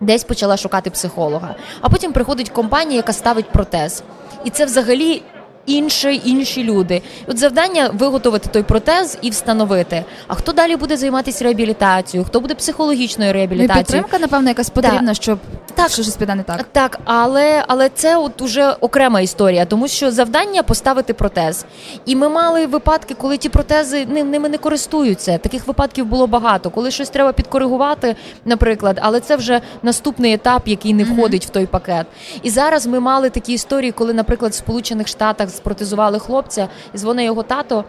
Десь 0.00 0.24
почала 0.24 0.56
шукати 0.56 0.90
психолога, 0.90 1.54
а 1.80 1.88
потім 1.88 2.12
приходить 2.12 2.50
компанія, 2.50 2.96
яка 2.96 3.12
ставить 3.12 3.50
протез, 3.50 4.02
і 4.44 4.50
це 4.50 4.64
взагалі 4.64 5.22
інші 5.66 6.22
інші 6.24 6.64
люди. 6.64 7.02
От 7.26 7.38
завдання 7.38 7.90
виготовити 7.94 8.48
той 8.52 8.62
протез 8.62 9.18
і 9.22 9.30
встановити. 9.30 10.04
А 10.28 10.34
хто 10.34 10.52
далі 10.52 10.76
буде 10.76 10.96
займатися 10.96 11.44
реабілітацією? 11.44 12.26
Хто 12.26 12.40
буде 12.40 12.54
психологічною 12.54 13.32
реабілітацією? 13.32 13.78
Ну, 13.78 13.84
підтримка, 13.84 14.18
напевно, 14.18 14.48
якась 14.48 14.70
потрібна, 14.70 15.02
да. 15.02 15.14
щоб 15.14 15.38
так 15.74 15.90
що 15.90 16.02
щось 16.02 16.16
піде 16.16 16.34
не 16.34 16.42
так. 16.42 16.62
Так, 16.72 16.98
але 17.04 17.64
але 17.68 17.88
це 17.88 18.16
от 18.16 18.42
уже 18.42 18.70
окрема 18.70 19.20
історія, 19.20 19.64
тому 19.64 19.88
що 19.88 20.10
завдання 20.10 20.62
поставити 20.62 21.14
протез. 21.14 21.64
І 22.06 22.16
ми 22.16 22.28
мали 22.28 22.66
випадки, 22.66 23.14
коли 23.14 23.36
ті 23.36 23.48
протези 23.48 24.06
ними 24.06 24.48
не 24.48 24.58
користуються. 24.58 25.38
Таких 25.38 25.66
випадків 25.66 26.06
було 26.06 26.26
багато. 26.26 26.70
Коли 26.70 26.90
щось 26.90 27.10
треба 27.10 27.32
підкоригувати, 27.32 28.16
наприклад, 28.44 28.98
але 29.02 29.20
це 29.20 29.36
вже 29.36 29.60
наступний 29.82 30.32
етап, 30.32 30.62
який 30.68 30.94
не 30.94 31.04
входить 31.04 31.42
mm-hmm. 31.42 31.46
в 31.46 31.50
той 31.50 31.66
пакет. 31.66 32.06
І 32.42 32.50
зараз 32.50 32.86
ми 32.86 33.00
мали 33.00 33.30
такі 33.30 33.52
історії, 33.52 33.92
коли, 33.92 34.12
наприклад, 34.12 34.52
в 34.52 34.54
Сполучених 34.54 35.08
Штатах 35.08 35.48
спротезували 35.52 36.18
хлопця, 36.18 36.68
і 36.94 36.98
дзвонить 36.98 37.26
його 37.26 37.42
тато. 37.42 37.84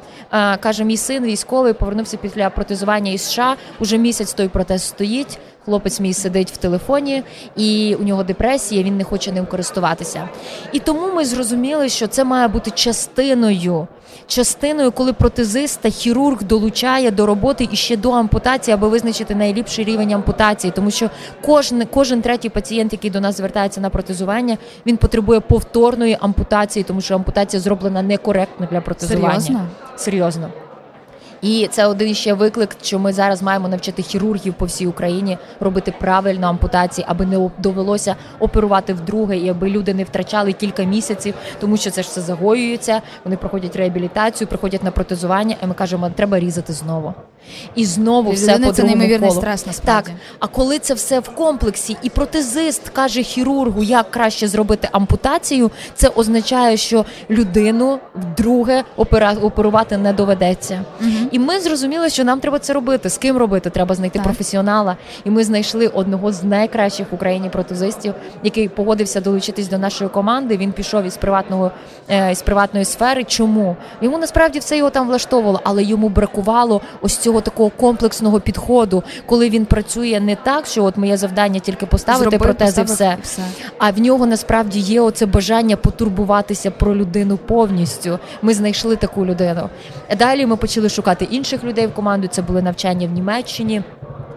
Каже: 0.59 0.83
мій 0.83 0.97
син 0.97 1.23
військовий 1.23 1.73
повернувся 1.73 2.17
після 2.17 2.49
протезування 2.49 3.11
із 3.11 3.21
США. 3.21 3.55
Уже 3.79 3.97
місяць 3.97 4.33
той 4.33 4.47
протез 4.47 4.83
стоїть. 4.83 5.39
Хлопець 5.65 5.99
мій 5.99 6.13
сидить 6.13 6.51
в 6.51 6.57
телефоні, 6.57 7.23
і 7.55 7.95
у 7.99 8.03
нього 8.03 8.23
депресія. 8.23 8.83
Він 8.83 8.97
не 8.97 9.03
хоче 9.03 9.31
ним 9.31 9.45
користуватися. 9.45 10.29
І 10.71 10.79
тому 10.79 11.13
ми 11.13 11.25
зрозуміли, 11.25 11.89
що 11.89 12.07
це 12.07 12.23
має 12.23 12.47
бути 12.47 12.71
частиною. 12.71 13.87
Частиною, 14.27 14.91
коли 14.91 15.13
протезист 15.13 15.81
та 15.81 15.89
хірург 15.89 16.43
долучає 16.43 17.11
до 17.11 17.25
роботи 17.25 17.67
і 17.71 17.75
ще 17.75 17.97
до 17.97 18.11
ампутації, 18.11 18.73
аби 18.73 18.87
визначити 18.87 19.35
найліпший 19.35 19.85
рівень 19.85 20.13
ампутації, 20.13 20.73
тому 20.75 20.91
що 20.91 21.09
кожен 21.41 21.85
кожен 21.85 22.21
третій 22.21 22.49
пацієнт, 22.49 22.93
який 22.93 23.11
до 23.11 23.21
нас 23.21 23.37
звертається 23.37 23.81
на 23.81 23.89
протезування, 23.89 24.57
він 24.85 24.97
потребує 24.97 25.39
повторної 25.39 26.17
ампутації, 26.21 26.83
тому 26.83 27.01
що 27.01 27.15
ампутація 27.15 27.59
зроблена 27.61 28.01
некоректно 28.01 28.67
для 28.71 28.81
протезування. 28.81 29.39
Серйозно? 29.39 29.67
Серйозно. 29.95 30.49
І 31.43 31.67
це 31.71 31.85
один 31.85 32.15
ще 32.15 32.33
виклик, 32.33 32.69
що 32.81 32.99
ми 32.99 33.13
зараз 33.13 33.41
маємо 33.41 33.67
навчити 33.67 34.01
хірургів 34.01 34.53
по 34.53 34.65
всій 34.65 34.87
Україні 34.87 35.37
робити 35.59 35.93
правильно 35.99 36.47
ампутації, 36.47 37.05
аби 37.09 37.25
не 37.25 37.49
довелося 37.57 38.15
оперувати 38.39 38.93
вдруге, 38.93 39.37
і 39.37 39.49
аби 39.49 39.69
люди 39.69 39.93
не 39.93 40.03
втрачали 40.03 40.53
кілька 40.53 40.83
місяців, 40.83 41.33
тому 41.59 41.77
що 41.77 41.91
це 41.91 42.03
ж 42.03 42.09
все 42.09 42.21
загоюється. 42.21 43.01
Вони 43.23 43.37
проходять 43.37 43.75
реабілітацію, 43.75 44.47
приходять 44.47 44.83
на 44.83 44.91
протезування, 44.91 45.55
і 45.63 45.67
ми 45.67 45.73
кажемо, 45.73 46.11
треба 46.15 46.39
різати 46.39 46.73
знову. 46.73 47.13
І 47.75 47.85
знову 47.85 48.31
і 48.31 48.35
все 48.35 48.59
по 48.59 48.71
це 48.71 48.83
неймовірний 48.83 49.31
стрес 49.31 49.65
насправді. 49.65 50.09
Так, 50.09 50.19
А 50.39 50.47
коли 50.47 50.79
це 50.79 50.93
все 50.93 51.19
в 51.19 51.29
комплексі, 51.29 51.97
і 52.03 52.09
протезист 52.09 52.89
каже 52.89 53.23
хірургу, 53.23 53.83
як 53.83 54.11
краще 54.11 54.47
зробити 54.47 54.89
ампутацію, 54.91 55.71
це 55.95 56.07
означає, 56.07 56.77
що 56.77 57.05
людину 57.29 57.99
вдруге 58.15 58.83
оперувати 59.41 59.97
не 59.97 60.13
доведеться. 60.13 60.81
Угу. 61.01 61.09
І 61.33 61.39
ми 61.39 61.59
зрозуміли, 61.59 62.09
що 62.09 62.23
нам 62.23 62.39
треба 62.39 62.59
це 62.59 62.73
робити. 62.73 63.09
З 63.09 63.17
ким 63.17 63.37
робити? 63.37 63.69
Треба 63.69 63.95
знайти 63.95 64.19
так. 64.19 64.23
професіонала. 64.23 64.97
І 65.23 65.29
ми 65.29 65.43
знайшли 65.43 65.87
одного 65.87 66.31
з 66.31 66.43
найкращих 66.43 67.07
в 67.11 67.15
Україні 67.15 67.49
протезистів, 67.49 68.13
який 68.43 68.69
погодився 68.69 69.21
долучитись 69.21 69.67
до 69.67 69.77
нашої 69.77 70.09
команди. 70.09 70.57
Він 70.57 70.71
пішов 70.71 71.03
із 71.03 71.17
приватного 71.17 71.71
е, 72.09 72.31
із 72.31 72.41
приватної 72.41 72.85
сфери. 72.85 73.23
Чому 73.23 73.75
йому 74.01 74.17
насправді 74.17 74.59
все 74.59 74.77
його 74.77 74.89
там 74.89 75.07
влаштовувало, 75.07 75.61
але 75.63 75.83
йому 75.83 76.09
бракувало 76.09 76.81
ось 77.01 77.17
цього 77.17 77.41
такого 77.41 77.69
комплексного 77.69 78.39
підходу, 78.39 79.03
коли 79.25 79.49
він 79.49 79.65
працює 79.65 80.19
не 80.23 80.35
так, 80.35 80.65
що 80.65 80.83
от 80.83 80.97
моє 80.97 81.17
завдання 81.17 81.59
тільки 81.59 81.85
поставити 81.85 82.29
Зробив, 82.29 82.39
протези, 82.39 82.83
все. 82.83 83.17
все 83.21 83.41
а 83.77 83.91
в 83.91 83.99
нього 83.99 84.25
насправді 84.25 84.79
є 84.79 85.01
оце 85.01 85.25
бажання 85.25 85.75
потурбуватися 85.75 86.71
про 86.71 86.95
людину 86.95 87.37
повністю. 87.37 88.19
Ми 88.41 88.53
знайшли 88.53 88.95
таку 88.95 89.25
людину. 89.25 89.69
Далі 90.17 90.45
ми 90.45 90.55
почали 90.55 90.89
шукати 90.89 91.22
брати 91.23 91.35
інших 91.35 91.63
людей 91.63 91.87
в 91.87 91.93
команду. 91.93 92.27
Це 92.27 92.41
були 92.41 92.61
навчання 92.61 93.07
в 93.07 93.11
Німеччині. 93.11 93.83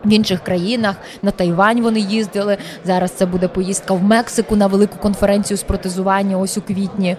В 0.04 0.12
інших 0.12 0.40
країнах 0.40 0.96
на 1.22 1.30
Тайвань 1.30 1.82
вони 1.82 2.00
їздили. 2.00 2.56
Зараз 2.84 3.10
це 3.10 3.26
буде 3.26 3.48
поїздка 3.48 3.94
в 3.94 4.02
Мексику 4.02 4.56
на 4.56 4.66
велику 4.66 4.98
конференцію 4.98 5.58
з 5.58 5.62
протезування. 5.62 6.38
Ось 6.38 6.58
у 6.58 6.62
квітні. 6.62 7.16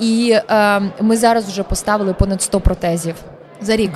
І 0.00 0.36
е, 0.50 0.80
ми 1.00 1.16
зараз 1.16 1.48
вже 1.48 1.62
поставили 1.62 2.14
понад 2.14 2.42
100 2.42 2.60
протезів 2.60 3.14
за 3.60 3.76
рік 3.76 3.90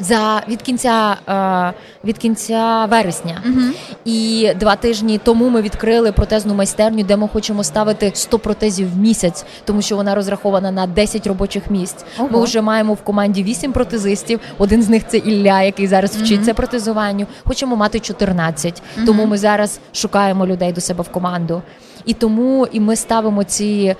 за 0.00 0.42
від 0.48 0.62
кінця 0.62 1.16
е, 1.28 1.72
від 2.04 2.18
кінця 2.18 2.84
вересня. 2.90 3.42
Угу. 3.46 3.60
І 4.04 4.50
два 4.60 4.76
тижні 4.76 5.20
тому 5.24 5.48
ми 5.48 5.62
відкрили 5.62 6.12
протезну 6.12 6.54
майстерню, 6.54 7.02
де 7.04 7.16
ми 7.16 7.28
хочемо 7.28 7.64
ставити 7.64 8.12
100 8.14 8.38
протезів 8.38 8.94
в 8.94 8.98
місяць, 8.98 9.44
тому 9.64 9.82
що 9.82 9.96
вона 9.96 10.14
розрахована 10.14 10.70
на 10.70 10.86
10 10.86 11.26
робочих 11.26 11.70
місць. 11.70 12.04
Ого. 12.18 12.28
Ми 12.32 12.44
вже 12.44 12.60
маємо 12.60 12.94
в 12.94 13.02
команді 13.02 13.42
8 13.42 13.72
протезистів. 13.72 14.40
Один 14.58 14.82
з 14.82 14.88
них 14.88 15.02
це 15.08 15.16
Ілля, 15.16 15.62
який 15.62 15.86
зараз 15.86 16.16
вчиться 16.16 16.50
угу. 16.50 16.56
протезуванню. 16.56 17.26
Хочемо 17.44 17.76
мати 17.76 18.00
14. 18.00 18.82
Угу. 18.96 19.06
Тому 19.06 19.26
ми 19.26 19.38
зараз 19.38 19.80
шукаємо 19.92 20.46
людей 20.46 20.72
до 20.72 20.80
себе 20.80 21.02
в 21.02 21.08
команду. 21.08 21.62
І 22.04 22.14
тому 22.14 22.66
і 22.72 22.80
ми 22.80 22.96
ставимо 22.96 23.44
ці 23.44 23.96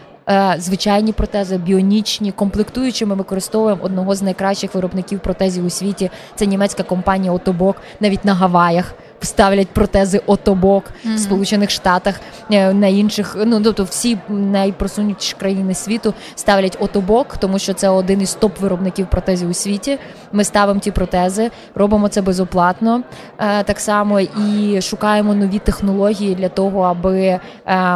звичайні 0.58 1.12
протези, 1.12 1.58
біонічні, 1.58 2.32
комплектуючими 2.32 3.14
ми 3.14 3.18
використовуємо 3.18 3.82
одного 3.82 4.14
з 4.14 4.22
найкращих 4.22 4.74
виробників 4.74 5.20
протезів 5.20 5.66
у 5.66 5.70
світі. 5.70 6.10
Це 6.34 6.46
німецька 6.46 6.82
компанія 6.82 7.32
Отобок, 7.32 7.76
навіть 8.00 8.24
на 8.24 8.34
Гаваях 8.34 8.94
ставлять 9.24 9.68
протези 9.68 10.20
отобок 10.26 10.84
mm-hmm. 10.84 11.14
в 11.14 11.18
Сполучених 11.18 11.70
Штатах 11.70 12.14
е, 12.14 12.20
на 12.50 12.86
інших. 12.86 13.36
Ну 13.46 13.60
тобто 13.62 13.84
всі 13.84 14.18
найпросунутіші 14.28 15.34
країни 15.38 15.74
світу 15.74 16.14
ставлять 16.34 16.76
отобок, 16.80 17.36
тому 17.36 17.58
що 17.58 17.74
це 17.74 17.88
один 17.88 18.20
із 18.20 18.38
топ-виробників 18.40 19.06
протезів 19.06 19.50
у 19.50 19.54
світі. 19.54 19.98
Ми 20.32 20.44
ставимо 20.44 20.80
ті 20.80 20.90
протези, 20.90 21.50
робимо 21.74 22.08
це 22.08 22.22
безоплатно 22.22 23.02
е, 23.38 23.62
так 23.62 23.80
само 23.80 24.20
і 24.20 24.80
шукаємо 24.82 25.34
нові 25.34 25.58
технології 25.58 26.34
для 26.34 26.48
того, 26.48 26.80
аби 26.80 27.20
е, 27.20 27.40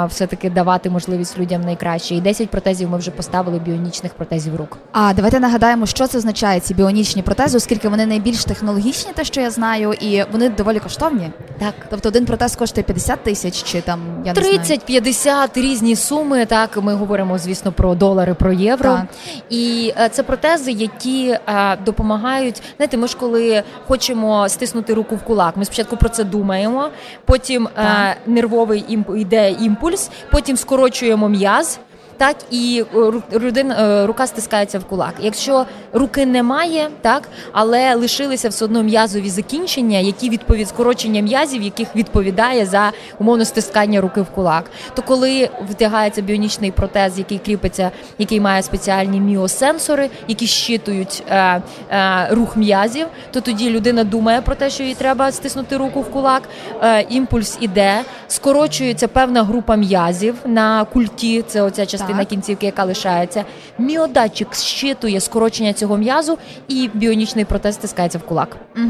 все-таки 0.09 0.51
давати 0.51 0.91
можливість 0.91 1.39
людям 1.39 1.61
найкраще. 1.61 2.15
І 2.15 2.21
10 2.21 2.51
протезів 2.51 2.91
ми 2.91 2.99
вже 2.99 3.11
поставили 3.11 3.59
біонічних 3.59 4.15
протезів 4.15 4.57
рук. 4.57 4.79
А 4.93 5.13
давайте 5.15 5.41
нагадаємо, 5.41 5.87
що 5.87 6.07
це 6.07 6.19
означає 6.19 6.61
ці 6.61 6.75
біонічні 6.75 7.23
протези, 7.23 7.57
оскільки 7.57 7.89
вони 7.89 8.07
найбільш 8.07 8.45
технологічні, 8.45 9.13
те, 9.13 9.25
що 9.25 9.41
я 9.41 9.51
знаю, 9.51 9.93
і 9.93 10.25
вони 10.33 10.49
доволі 10.49 10.79
коштовні 10.79 10.99
коштовні. 10.99 11.31
Так, 11.59 11.75
тобто 11.91 12.09
один 12.09 12.27
протез 12.27 12.57
коштує 12.57 12.85
50 12.85 13.23
тисяч 13.23 13.63
чи 13.63 13.81
там 13.81 14.01
я 14.25 14.33
не 14.33 14.38
30-50 14.39 15.61
різні 15.61 15.97
суми. 15.97 16.47
Так, 16.47 16.77
ми 16.83 16.95
говоримо, 16.95 17.39
звісно, 17.39 17.73
про 17.73 17.95
долари, 17.95 18.35
про 18.35 18.53
євро. 18.53 18.91
Так. 18.91 19.07
І 19.51 19.93
е, 20.01 20.09
це 20.09 20.23
протези, 20.23 20.73
які 20.73 21.29
е, 21.29 21.77
допомагають. 21.85 22.63
Знаєте, 22.77 22.97
ми 22.97 23.09
ж 23.09 23.17
коли 23.17 23.63
хочемо 23.87 24.49
стиснути 24.49 24.95
руку 24.95 25.17
в 25.17 25.23
кулак. 25.23 25.57
Ми 25.57 25.65
спочатку 25.65 25.97
про 25.97 26.09
це 26.09 26.25
думаємо, 26.25 26.89
потім 27.25 27.69
так. 27.75 28.17
нервовий 28.27 28.85
імп, 28.89 29.09
йде 29.17 29.51
імпульс, 29.51 30.11
потім 30.31 30.57
скорочуємо 30.57 31.29
м'яз 31.29 31.81
так 32.19 32.37
і 32.51 32.85
людина, 33.33 34.07
рука 34.07 34.27
стискається 34.27 34.79
в 34.79 34.85
кулак. 34.85 35.15
Якщо 35.21 35.67
руки 35.93 36.27
немає, 36.27 36.91
так 37.01 37.29
але 37.53 37.95
лишилися 37.95 38.49
все 38.49 38.65
одно 38.65 38.83
м'язові 38.83 39.31
закінчення, 39.31 39.99
які 39.99 40.31
відповід 40.31 40.69
скорочення 40.69 41.23
м'язів, 41.23 41.63
яких 41.63 41.97
відповідає 41.97 42.67
за 42.67 42.93
умовно 43.19 43.45
стискання 43.45 44.01
руки 44.01 44.21
в 44.21 44.27
кулак. 44.27 44.71
То 44.95 45.03
коли 45.03 45.51
вдягається 45.71 46.23
біонічний 46.23 46.71
протез, 46.71 47.19
який 47.19 47.39
кріпиться, 47.39 47.91
який 48.19 48.41
має 48.41 48.63
спеціальні 48.63 49.21
міосенсори, 49.21 50.11
які 50.29 50.47
щитують 50.47 51.23
е, 51.31 51.63
е, 51.91 52.29
рух 52.31 52.57
м'язів, 52.57 53.07
то 53.31 53.41
тоді 53.41 53.71
людина 53.71 54.05
думає 54.05 54.41
про 54.41 54.55
те, 54.55 54.71
що 54.71 54.83
їй 54.83 54.95
треба 54.95 55.33
стиснути 55.33 55.77
руку 55.77 56.01
в 56.01 56.11
кулак. 56.11 56.43
Е, 56.83 57.03
імпульс 57.03 57.59
іде, 57.61 58.01
скорочується 58.29 59.09
певна 59.09 59.45
група 59.45 59.77
м'язів 59.77 60.35
на 60.45 60.85
культі. 60.85 61.43
Це 61.43 61.63
оця 61.63 61.87
частина 61.87 62.08
так. 62.17 62.29
кінцівки, 62.29 62.67
яка 62.67 62.85
лишається. 62.85 63.45
Міодатчик 63.79 64.55
щитує 64.55 65.21
скорочення 65.21 65.73
цього 65.73 65.97
м'язу, 65.97 66.39
і 66.69 66.91
біонічний 66.95 67.45
протез 67.45 67.75
стискається 67.75 68.19
в 68.19 68.23
кулак. 68.23 68.57
Угу. 68.77 68.87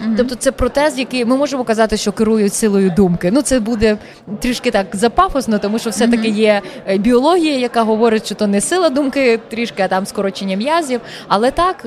Угу. 0.00 0.14
Тобто, 0.16 0.34
це 0.34 0.52
протез, 0.52 0.98
який 0.98 1.24
ми 1.24 1.36
можемо 1.36 1.64
казати, 1.64 1.96
що 1.96 2.12
керують 2.12 2.54
силою 2.54 2.90
думки. 2.90 3.30
Ну 3.30 3.42
це 3.42 3.60
буде 3.60 3.98
трішки 4.40 4.70
так 4.70 4.86
запафосно, 4.92 5.58
тому 5.58 5.78
що 5.78 5.90
все 5.90 6.08
таки 6.08 6.28
є 6.28 6.62
е, 6.88 6.98
біологія, 6.98 7.58
яка 7.58 7.82
говорить, 7.82 8.26
що 8.26 8.34
то 8.34 8.46
не 8.46 8.60
сила 8.60 8.88
думки, 8.90 9.40
трішки 9.48 9.82
а 9.82 9.88
там 9.88 10.06
скорочення 10.06 10.56
м'язів. 10.56 11.00
Але 11.28 11.50
так 11.50 11.86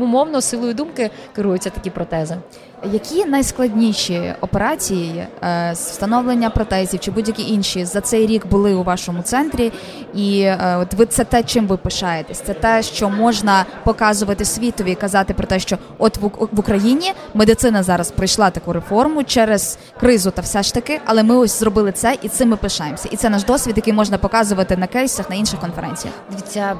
умовно 0.00 0.40
силою 0.40 0.74
думки 0.74 1.10
керуються 1.34 1.70
такі 1.70 1.90
протези. 1.90 2.36
Які 2.84 3.24
найскладніші 3.24 4.34
операції 4.40 5.26
е, 5.42 5.72
з 5.74 5.90
встановлення 5.90 6.50
протезів 6.50 7.00
чи 7.00 7.10
будь-які 7.10 7.52
інші 7.52 7.84
за 7.84 8.00
цей 8.00 8.26
рік 8.26 8.46
були 8.46 8.74
у 8.74 8.82
вашому 8.82 9.22
центрі? 9.22 9.72
І 10.14 10.40
е, 10.40 10.76
от 10.76 10.94
ви 10.94 11.06
це 11.06 11.24
те, 11.24 11.42
чим 11.42 11.66
ви 11.66 11.76
пишаєтесь? 11.76 12.40
Це 12.40 12.54
те, 12.54 12.82
що 12.82 13.10
можна 13.10 13.66
показувати 13.84 14.44
світові 14.44 14.92
і 14.92 14.94
казати 14.94 15.34
про 15.34 15.46
те, 15.46 15.58
що 15.58 15.78
от 15.98 16.16
в, 16.18 16.58
Україні 16.60 17.12
медицина 17.34 17.82
зараз 17.82 18.10
пройшла 18.10 18.50
таку 18.50 18.72
реформу 18.72 19.24
через 19.24 19.78
кризу, 20.00 20.30
та 20.30 20.42
все 20.42 20.62
ж 20.62 20.74
таки, 20.74 21.00
але 21.04 21.22
ми 21.22 21.36
ось 21.36 21.58
зробили 21.58 21.92
це 21.92 22.16
і 22.22 22.28
цим 22.28 22.48
ми 22.48 22.56
пишаємося. 22.56 23.08
І 23.12 23.16
це 23.16 23.30
наш 23.30 23.44
досвід, 23.44 23.76
який 23.76 23.92
можна 23.92 24.18
показувати 24.18 24.76
на 24.76 24.86
кейсах 24.86 25.30
на 25.30 25.36
інших 25.36 25.60
конференціях. 25.60 26.14
Дивіться, 26.30 26.76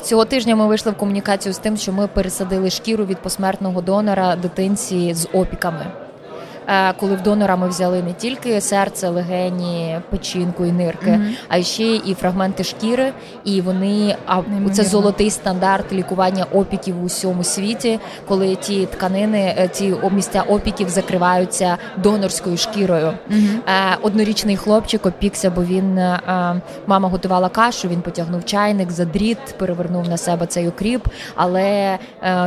цього 0.00 0.24
тижня 0.24 0.56
ми 0.56 0.66
вийшли 0.66 0.92
в 0.92 0.96
комунікацію 0.96 1.52
з 1.52 1.58
тим, 1.58 1.76
що 1.76 1.92
ми 1.92 2.06
пересадили 2.06 2.70
шкіру 2.70 3.04
від 3.04 3.18
посмертного 3.18 3.82
донора 3.82 4.36
дитинці 4.36 5.14
з 5.14 5.28
опіками. 5.32 6.05
Е, 6.68 6.92
коли 6.92 7.14
в 7.14 7.22
донора 7.22 7.56
ми 7.56 7.68
взяли 7.68 8.02
не 8.02 8.12
тільки 8.12 8.60
серце, 8.60 9.08
легені, 9.08 10.00
печінку 10.10 10.64
і 10.64 10.72
нирки, 10.72 11.10
mm-hmm. 11.10 11.34
а 11.48 11.62
ще 11.62 11.94
і 11.96 12.14
фрагменти 12.14 12.64
шкіри. 12.64 13.12
І 13.44 13.60
вони 13.60 14.16
а 14.26 14.42
це 14.72 14.84
золотий 14.84 15.30
стандарт 15.30 15.92
лікування 15.92 16.46
опіків 16.52 17.02
у 17.02 17.06
всьому 17.06 17.44
світі, 17.44 18.00
коли 18.28 18.54
ті 18.54 18.86
тканини, 18.86 19.54
е, 19.58 19.68
ті 19.68 19.94
місця 20.12 20.42
опіків 20.42 20.88
закриваються 20.88 21.76
донорською 21.96 22.56
шкірою. 22.56 23.12
Mm-hmm. 23.30 23.96
Однорічний 24.02 24.56
хлопчик 24.56 25.06
опікся, 25.06 25.50
бо 25.50 25.64
він 25.64 26.00
мама 26.86 27.08
готувала 27.08 27.48
кашу. 27.48 27.88
Він 27.88 28.00
потягнув 28.00 28.44
чайник 28.44 28.90
за 28.90 29.04
дріт, 29.04 29.38
перевернув 29.58 30.08
на 30.08 30.16
себе 30.16 30.46
цей 30.46 30.68
окріп, 30.68 31.08
але 31.34 31.98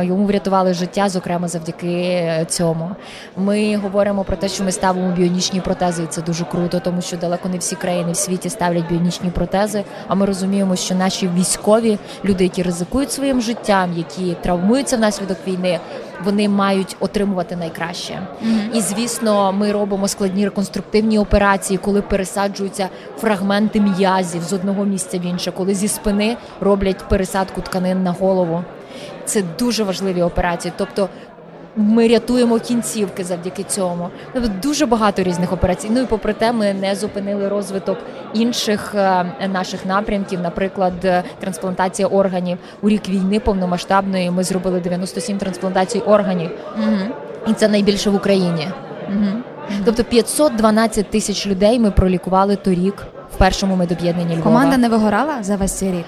йому 0.02 0.24
врятували 0.24 0.74
життя, 0.74 1.08
зокрема 1.08 1.48
завдяки 1.48 2.46
цьому. 2.48 2.90
Ми 3.36 3.76
говоримо 3.76 4.09
говоримо 4.10 4.24
про 4.24 4.36
те, 4.36 4.48
що 4.48 4.64
ми 4.64 4.72
ставимо 4.72 5.12
біонічні 5.12 5.60
протези, 5.60 6.02
і 6.02 6.06
це 6.06 6.22
дуже 6.22 6.44
круто, 6.44 6.80
тому 6.80 7.02
що 7.02 7.16
далеко 7.16 7.48
не 7.48 7.58
всі 7.58 7.76
країни 7.76 8.12
в 8.12 8.16
світі 8.16 8.50
ставлять 8.50 8.88
біонічні 8.88 9.30
протези. 9.30 9.84
А 10.08 10.14
ми 10.14 10.26
розуміємо, 10.26 10.76
що 10.76 10.94
наші 10.94 11.28
військові 11.28 11.98
люди, 12.24 12.44
які 12.44 12.62
ризикують 12.62 13.12
своїм 13.12 13.40
життям, 13.40 13.92
які 13.96 14.36
травмуються 14.42 14.96
внаслідок 14.96 15.38
війни, 15.46 15.80
вони 16.24 16.48
мають 16.48 16.96
отримувати 17.00 17.56
найкраще. 17.56 18.12
Mm-hmm. 18.12 18.76
І 18.76 18.80
звісно, 18.80 19.52
ми 19.52 19.72
робимо 19.72 20.08
складні 20.08 20.44
реконструктивні 20.44 21.18
операції, 21.18 21.78
коли 21.78 22.02
пересаджуються 22.02 22.88
фрагменти 23.18 23.80
м'язів 23.80 24.42
з 24.42 24.52
одного 24.52 24.84
місця 24.84 25.18
в 25.18 25.26
інше, 25.26 25.52
коли 25.52 25.74
зі 25.74 25.88
спини 25.88 26.36
роблять 26.60 27.08
пересадку 27.08 27.60
тканин 27.60 28.02
на 28.02 28.10
голову. 28.10 28.64
Це 29.24 29.42
дуже 29.58 29.84
важливі 29.84 30.22
операції. 30.22 30.72
Тобто, 30.76 31.08
ми 31.76 32.08
рятуємо 32.08 32.58
кінцівки 32.58 33.24
завдяки 33.24 33.62
цьому. 33.62 34.08
Тобто 34.34 34.50
дуже 34.62 34.86
багато 34.86 35.22
різних 35.22 35.52
операцій. 35.52 35.88
Ну 35.90 36.00
і 36.00 36.06
попри 36.06 36.32
те, 36.32 36.52
ми 36.52 36.74
не 36.74 36.94
зупинили 36.94 37.48
розвиток 37.48 37.98
інших 38.34 38.94
е, 38.94 39.24
наших 39.52 39.86
напрямків, 39.86 40.40
наприклад, 40.40 40.92
е, 41.04 41.22
трансплантація 41.40 42.08
органів 42.08 42.58
у 42.82 42.88
рік 42.88 43.08
війни 43.08 43.40
повномасштабної. 43.40 44.30
Ми 44.30 44.44
зробили 44.44 44.80
97 44.80 45.38
трансплантацій 45.38 45.98
органів, 45.98 46.50
угу. 46.76 46.96
і 47.46 47.52
це 47.52 47.68
найбільше 47.68 48.10
в 48.10 48.14
Україні. 48.14 48.68
Угу. 49.08 49.42
Тобто 49.84 50.04
512 50.04 51.10
тисяч 51.10 51.46
людей 51.46 51.78
ми 51.78 51.90
пролікували 51.90 52.56
торік 52.56 53.06
в 53.34 53.36
першому 53.36 53.76
медоб'єднанні 53.76 54.32
Львова. 54.34 54.42
Команда 54.42 54.76
не 54.76 54.88
вигорала 54.88 55.42
за 55.42 55.56
весь 55.56 55.72
цей 55.72 55.92
рік. 55.92 56.04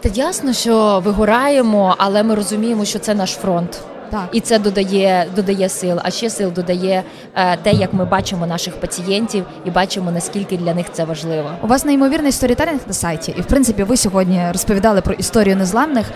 Та 0.00 0.08
ясно, 0.14 0.52
що 0.52 1.02
вигораємо, 1.04 1.94
але 1.98 2.22
ми 2.22 2.34
розуміємо, 2.34 2.84
що 2.84 2.98
це 2.98 3.14
наш 3.14 3.32
фронт. 3.32 3.80
Так. 4.10 4.28
І 4.32 4.40
це 4.40 4.58
додає 4.58 5.26
додає 5.36 5.68
сил. 5.68 5.98
А 6.02 6.10
ще 6.10 6.30
сил 6.30 6.52
додає 6.52 7.02
е, 7.34 7.56
те, 7.56 7.72
як 7.72 7.94
ми 7.94 8.04
бачимо 8.04 8.46
наших 8.46 8.80
пацієнтів 8.80 9.44
і 9.64 9.70
бачимо 9.70 10.10
наскільки 10.10 10.56
для 10.56 10.74
них 10.74 10.86
це 10.92 11.04
важливо. 11.04 11.50
У 11.62 11.66
вас 11.66 11.84
неймовірний 11.84 12.32
сторітелінг 12.32 12.80
на 12.86 12.92
сайті, 12.92 13.34
і 13.38 13.40
в 13.40 13.44
принципі 13.46 13.82
ви 13.82 13.96
сьогодні 13.96 14.42
розповідали 14.52 15.00
про 15.00 15.14
історію 15.14 15.56
незламних. 15.56 16.06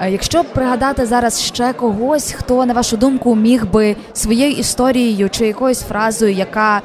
Е, 0.00 0.10
якщо 0.10 0.44
пригадати 0.44 1.06
зараз 1.06 1.40
ще 1.42 1.72
когось, 1.72 2.32
хто 2.32 2.66
на 2.66 2.72
вашу 2.74 2.96
думку 2.96 3.34
міг 3.36 3.66
би 3.66 3.96
своєю 4.12 4.52
історією 4.52 5.30
чи 5.30 5.46
якоюсь 5.46 5.82
фразою, 5.82 6.32
яка 6.32 6.82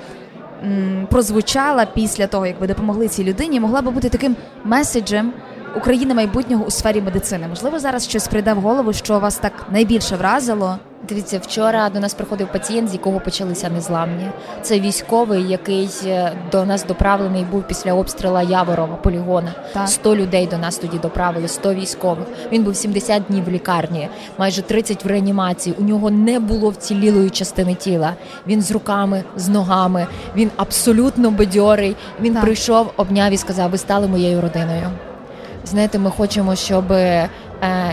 м, 0.64 1.08
прозвучала 1.12 1.86
після 1.86 2.28
того, 2.28 2.46
як 2.48 2.62
ви 2.62 2.68
допомогли 2.68 3.08
цій 3.08 3.24
людині, 3.24 3.60
могла 3.60 3.82
би 3.82 3.92
бути 3.92 4.10
таким 4.10 4.36
меседжем. 4.64 5.34
України 5.78 6.14
майбутнього 6.14 6.66
у 6.66 6.72
сфері 6.72 7.02
медицини. 7.02 7.48
Можливо, 7.48 7.80
зараз 7.80 8.10
щось 8.10 8.28
прийде 8.28 8.54
в 8.54 8.62
голову, 8.62 8.94
що 8.94 9.20
вас 9.20 9.38
так 9.38 9.54
найбільше 9.72 10.16
вразило. 10.16 10.78
Дивіться, 11.10 11.40
вчора 11.40 11.90
до 11.90 12.00
нас 12.00 12.14
приходив 12.14 12.48
пацієнт, 12.52 12.90
з 12.90 12.94
якого 12.94 13.20
почалися 13.20 13.70
незламні. 13.70 14.30
Це 14.62 14.80
військовий, 14.80 15.44
який 15.44 15.90
е, 16.06 16.34
до 16.52 16.66
нас 16.66 16.86
доправлений 16.86 17.46
був 17.52 17.64
після 17.64 17.94
обстріла 17.94 18.42
Яворова 18.42 18.96
полігона. 18.96 19.54
Так. 19.74 19.90
100 19.90 20.16
людей 20.16 20.48
до 20.48 20.58
нас 20.58 20.78
тоді 20.78 20.98
доправили, 20.98 21.48
100 21.48 21.74
військових. 21.74 22.28
Він 22.52 22.64
був 22.64 22.76
70 22.76 23.24
днів 23.30 23.46
в 23.46 23.50
лікарні, 23.50 24.10
майже 24.38 24.62
30 24.62 25.06
в 25.06 25.08
реанімації. 25.08 25.76
У 25.80 25.84
нього 25.84 26.12
не 26.12 26.40
було 26.40 26.70
вцілілої 26.70 27.30
частини 27.30 27.76
тіла. 27.76 28.14
Він 28.48 28.62
з 28.62 28.72
руками, 28.72 29.24
з 29.36 29.50
ногами. 29.50 30.08
Він 30.36 30.52
абсолютно 30.56 31.32
бадьорий. 31.32 31.96
Він 32.22 32.34
так. 32.34 32.44
прийшов, 32.44 32.92
обняв 32.98 33.32
і 33.32 33.38
сказав: 33.38 33.72
Ви 33.72 33.78
стали 33.78 34.08
моєю 34.08 34.42
родиною. 34.42 34.90
Знаєте, 35.66 36.00
ми 36.00 36.12
хочемо, 36.12 36.56
щоб 36.56 36.92
е, 36.92 37.30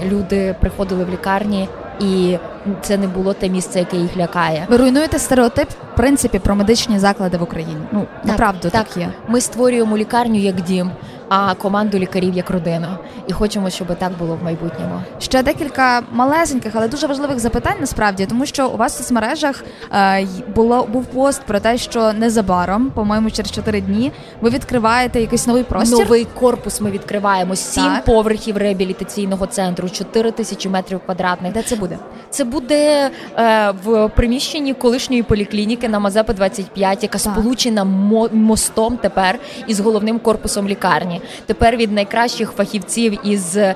люди 0.07 0.55
приходили 0.61 1.05
в 1.05 1.11
лікарні 1.11 1.69
і 2.01 2.39
це 2.83 2.97
не 2.99 3.07
було 3.07 3.33
те 3.33 3.49
місце, 3.49 3.79
яке 3.79 3.97
їх 3.97 4.17
лякає. 4.17 4.67
Ви 4.71 4.77
руйнуєте 4.77 5.19
стереотип 5.19 5.71
в 5.71 5.97
принципі 5.97 6.39
про 6.39 6.55
медичні 6.55 6.99
заклади 6.99 7.37
в 7.37 7.43
Україні. 7.43 7.77
Ну 7.93 8.07
направду 8.25 8.71
так, 8.71 8.89
так 8.89 8.97
є. 8.97 9.09
Ми 9.29 9.41
створюємо 9.41 9.97
лікарню 9.97 10.39
як 10.39 10.61
дім, 10.61 10.91
а 11.29 11.55
команду 11.55 11.99
лікарів 11.99 12.35
як 12.35 12.51
родину. 12.51 12.89
І 13.27 13.33
хочемо, 13.33 13.71
щоб 13.71 13.97
так 13.99 14.13
було 14.19 14.39
в 14.41 14.45
майбутньому. 14.45 15.03
Ще 15.19 15.43
декілька 15.43 16.03
малесеньких, 16.13 16.73
але 16.77 16.89
дуже 16.89 17.07
важливих 17.07 17.39
запитань 17.39 17.77
насправді, 17.81 18.27
тому 18.27 18.47
що 18.47 18.69
у 18.69 18.77
вас 18.77 18.95
в 18.95 18.99
соцмережах 18.99 19.65
е, 19.93 20.27
було 20.55 20.87
був 20.93 21.07
пост 21.07 21.43
про 21.43 21.61
те, 21.61 21.79
що 21.79 22.13
незабаром, 22.13 22.91
по-моєму, 22.91 23.31
через 23.31 23.53
4 23.53 23.81
дні 23.81 24.13
ви 24.41 24.51
відкриваєте 24.51 25.21
якийсь 25.21 25.47
новий 25.47 25.63
простір. 25.63 25.99
Новий 25.99 26.25
корпус. 26.25 26.81
Ми 26.81 26.91
відкриваємо 26.91 27.57
сім 27.57 27.85
так. 27.85 28.05
поверхів 28.05 28.57
реабілітаційного 28.57 29.47
центру, 29.47 29.89
4 29.89 30.31
тисячі 30.31 30.69
метрів 30.69 31.01
квадратних. 31.05 31.53
Де 31.53 31.63
це 31.63 31.77
буде? 31.77 31.99
Це 32.31 32.45
буде 32.45 33.11
е, 33.39 33.75
в 33.85 34.09
приміщенні 34.09 34.75
колишньої 34.75 35.23
поліклініки 35.23 35.89
на 35.89 35.99
Мазепи 35.99 36.33
25, 36.33 37.03
яка 37.03 37.19
так. 37.19 37.33
сполучена 37.33 37.85
мостом 38.33 38.97
тепер 38.97 39.39
із 39.67 39.81
головним 39.81 40.19
корпусом 40.19 40.69
лікарні. 40.69 41.22
Тепер 41.47 41.77
від 41.77 41.93
найкращих 41.93 42.53
фахівців 42.53 43.19
із 43.27 43.57
е, 43.57 43.75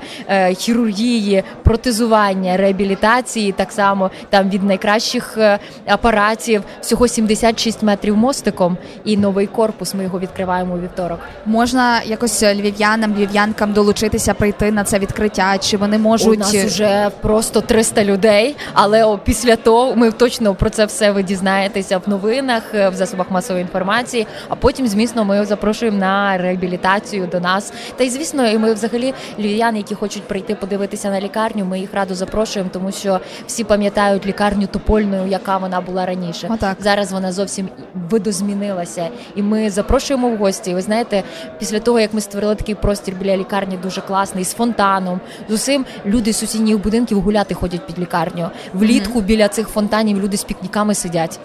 хірургії, 0.57 1.43
протезування, 1.63 2.57
реабілітації, 2.57 3.51
так 3.51 3.71
само 3.71 4.11
там 4.29 4.49
від 4.49 4.63
найкращих 4.63 5.37
е, 5.37 5.59
апаратів, 5.87 6.63
всього 6.81 7.07
76 7.07 7.83
метрів 7.83 8.17
мостиком, 8.17 8.77
і 9.05 9.17
новий 9.17 9.47
корпус. 9.47 9.93
Ми 9.93 10.03
його 10.03 10.19
відкриваємо 10.19 10.75
у 10.75 10.79
вівторок. 10.79 11.19
Можна 11.45 12.01
якось 12.01 12.43
львів'янам, 12.43 13.13
львів'янкам 13.15 13.73
долучитися, 13.73 14.33
прийти 14.33 14.71
на 14.71 14.83
це 14.83 14.99
відкриття. 14.99 15.57
Чи 15.57 15.77
вони 15.77 15.97
можуть 15.97 16.37
У 16.37 16.39
нас 16.39 16.55
вже 16.55 17.09
просто 17.21 17.61
300 17.61 18.03
людей, 18.03 18.55
але 18.73 19.17
після 19.23 19.55
того 19.55 19.95
ми 19.95 20.11
точно 20.11 20.55
про 20.55 20.69
це 20.69 20.85
все 20.85 21.11
ви 21.11 21.23
дізнаєтеся 21.23 21.97
в 21.97 22.09
новинах, 22.09 22.63
в 22.73 22.91
засобах 22.93 23.31
масової 23.31 23.61
інформації. 23.61 24.27
А 24.49 24.55
потім, 24.55 24.87
звісно, 24.87 25.25
ми 25.25 25.45
запрошуємо 25.45 25.97
на 25.97 26.37
реабілітацію 26.37 27.26
до 27.27 27.39
нас. 27.39 27.73
Та 27.95 28.03
й 28.03 28.09
звісно, 28.09 28.47
і 28.47 28.57
ми 28.57 28.73
взагалі 28.73 29.13
львів'яни, 29.39 29.77
які 29.77 29.95
хочуть 29.95 30.23
прийти 30.23 30.55
подивитися 30.55 31.09
на 31.09 31.21
лікарню. 31.21 31.65
Ми 31.65 31.79
їх 31.79 31.93
радо 31.93 32.15
запрошуємо, 32.15 32.69
тому 32.73 32.91
що 32.91 33.19
всі 33.47 33.63
пам'ятають 33.63 34.25
лікарню 34.25 34.67
топольною, 34.67 35.27
яка 35.27 35.57
вона 35.57 35.81
була 35.81 36.05
раніше. 36.05 36.47
Отак. 36.51 36.77
Зараз 36.79 37.11
вона 37.11 37.31
зовсім 37.31 37.69
видозмінилася, 38.09 39.09
і 39.35 39.41
ми 39.41 39.69
запрошуємо 39.69 40.29
в 40.29 40.37
гості. 40.37 40.71
І 40.71 40.73
ви 40.73 40.81
знаєте, 40.81 41.23
після 41.59 41.79
того 41.79 41.99
як 41.99 42.13
ми 42.13 42.21
створили 42.21 42.55
такий 42.55 42.75
простір 42.75 43.15
біля 43.15 43.37
лікарні, 43.37 43.77
дуже 43.83 44.01
класний 44.01 44.43
з 44.43 44.53
фонтаном, 44.53 45.19
з 45.49 45.53
усім 45.53 45.85
люди 46.05 46.33
з 46.33 46.37
сусідніх 46.37 46.81
будинків 46.81 47.21
гуляти 47.21 47.53
ходять 47.53 47.87
під 47.87 47.99
лікарню. 47.99 48.49
Влітку 48.73 49.21
біля 49.21 49.47
цих 49.47 49.67
фонтанів 49.67 50.19
люди 50.19 50.37
з 50.37 50.43
пікніками 50.43 50.95
сидять. 50.95 51.39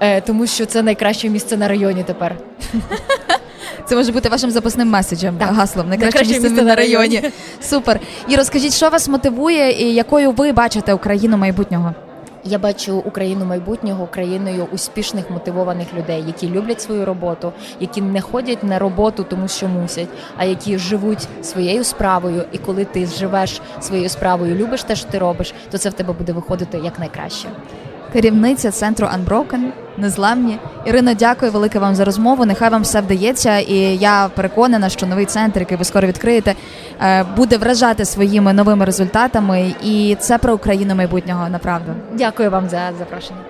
Е, 0.00 0.20
тому 0.20 0.46
що 0.46 0.66
це 0.66 0.82
найкраще 0.82 1.28
місце 1.28 1.56
на 1.56 1.68
районі 1.68 2.02
тепер. 2.02 2.36
Це 3.86 3.96
може 3.96 4.12
бути 4.12 4.28
вашим 4.28 4.50
запасним 4.50 4.88
меседжем, 4.88 5.36
Так. 5.38 5.54
гаслом. 5.54 5.88
Найкраще 5.88 6.18
місце 6.18 6.40
місце 6.40 6.62
на 6.62 6.74
районі. 6.74 7.16
районі. 7.16 7.34
Супер. 7.60 8.00
І 8.28 8.36
розкажіть, 8.36 8.74
що 8.74 8.88
вас 8.88 9.08
мотивує 9.08 9.72
і 9.72 9.94
якою 9.94 10.30
ви 10.30 10.52
бачите 10.52 10.94
Україну 10.94 11.36
майбутнього? 11.36 11.94
Я 12.48 12.58
бачу 12.58 12.96
Україну 12.96 13.44
майбутнього 13.44 14.04
Україною 14.04 14.68
успішних 14.72 15.30
мотивованих 15.30 15.86
людей, 15.98 16.24
які 16.26 16.50
люблять 16.50 16.80
свою 16.82 17.04
роботу, 17.04 17.52
які 17.80 18.02
не 18.02 18.20
ходять 18.20 18.64
на 18.64 18.78
роботу, 18.78 19.26
тому 19.30 19.48
що 19.48 19.68
мусять, 19.68 20.08
а 20.36 20.44
які 20.44 20.78
живуть 20.78 21.28
своєю 21.42 21.84
справою. 21.84 22.44
І 22.52 22.58
коли 22.58 22.84
ти 22.84 23.06
живеш 23.06 23.60
своєю 23.80 24.08
справою, 24.08 24.54
любиш 24.54 24.82
те, 24.82 24.96
що 24.96 25.08
ти 25.08 25.18
робиш, 25.18 25.54
то 25.70 25.78
це 25.78 25.88
в 25.88 25.92
тебе 25.92 26.12
буде 26.12 26.32
виходити 26.32 26.80
як 26.84 26.98
найкраще. 26.98 27.48
Керівниця 28.12 28.70
центру 28.70 29.06
Unbroken, 29.06 29.70
незламні. 29.98 30.58
Ірино, 30.84 31.14
дякую 31.14 31.52
велике 31.52 31.78
вам 31.78 31.94
за 31.94 32.04
розмову. 32.04 32.44
Нехай 32.44 32.70
вам 32.70 32.82
все 32.82 33.00
вдається. 33.00 33.58
І 33.58 33.76
я 33.96 34.30
переконана, 34.34 34.88
що 34.88 35.06
новий 35.06 35.24
центр, 35.24 35.60
який 35.60 35.78
ви 35.78 35.84
скоро 35.84 36.08
відкриєте, 36.08 36.54
е, 37.00 37.24
буде 37.36 37.56
вражати 37.56 38.04
своїми 38.04 38.52
новими 38.52 38.84
результатами. 38.84 39.74
І 39.82 40.16
це 40.20 40.38
про 40.38 40.54
Україну 40.54 40.94
майбутнього. 40.94 41.48
Направду. 41.48 41.92
Дякую 42.14 42.50
вам 42.50 42.68
за 42.68 42.92
запрошення. 42.98 43.40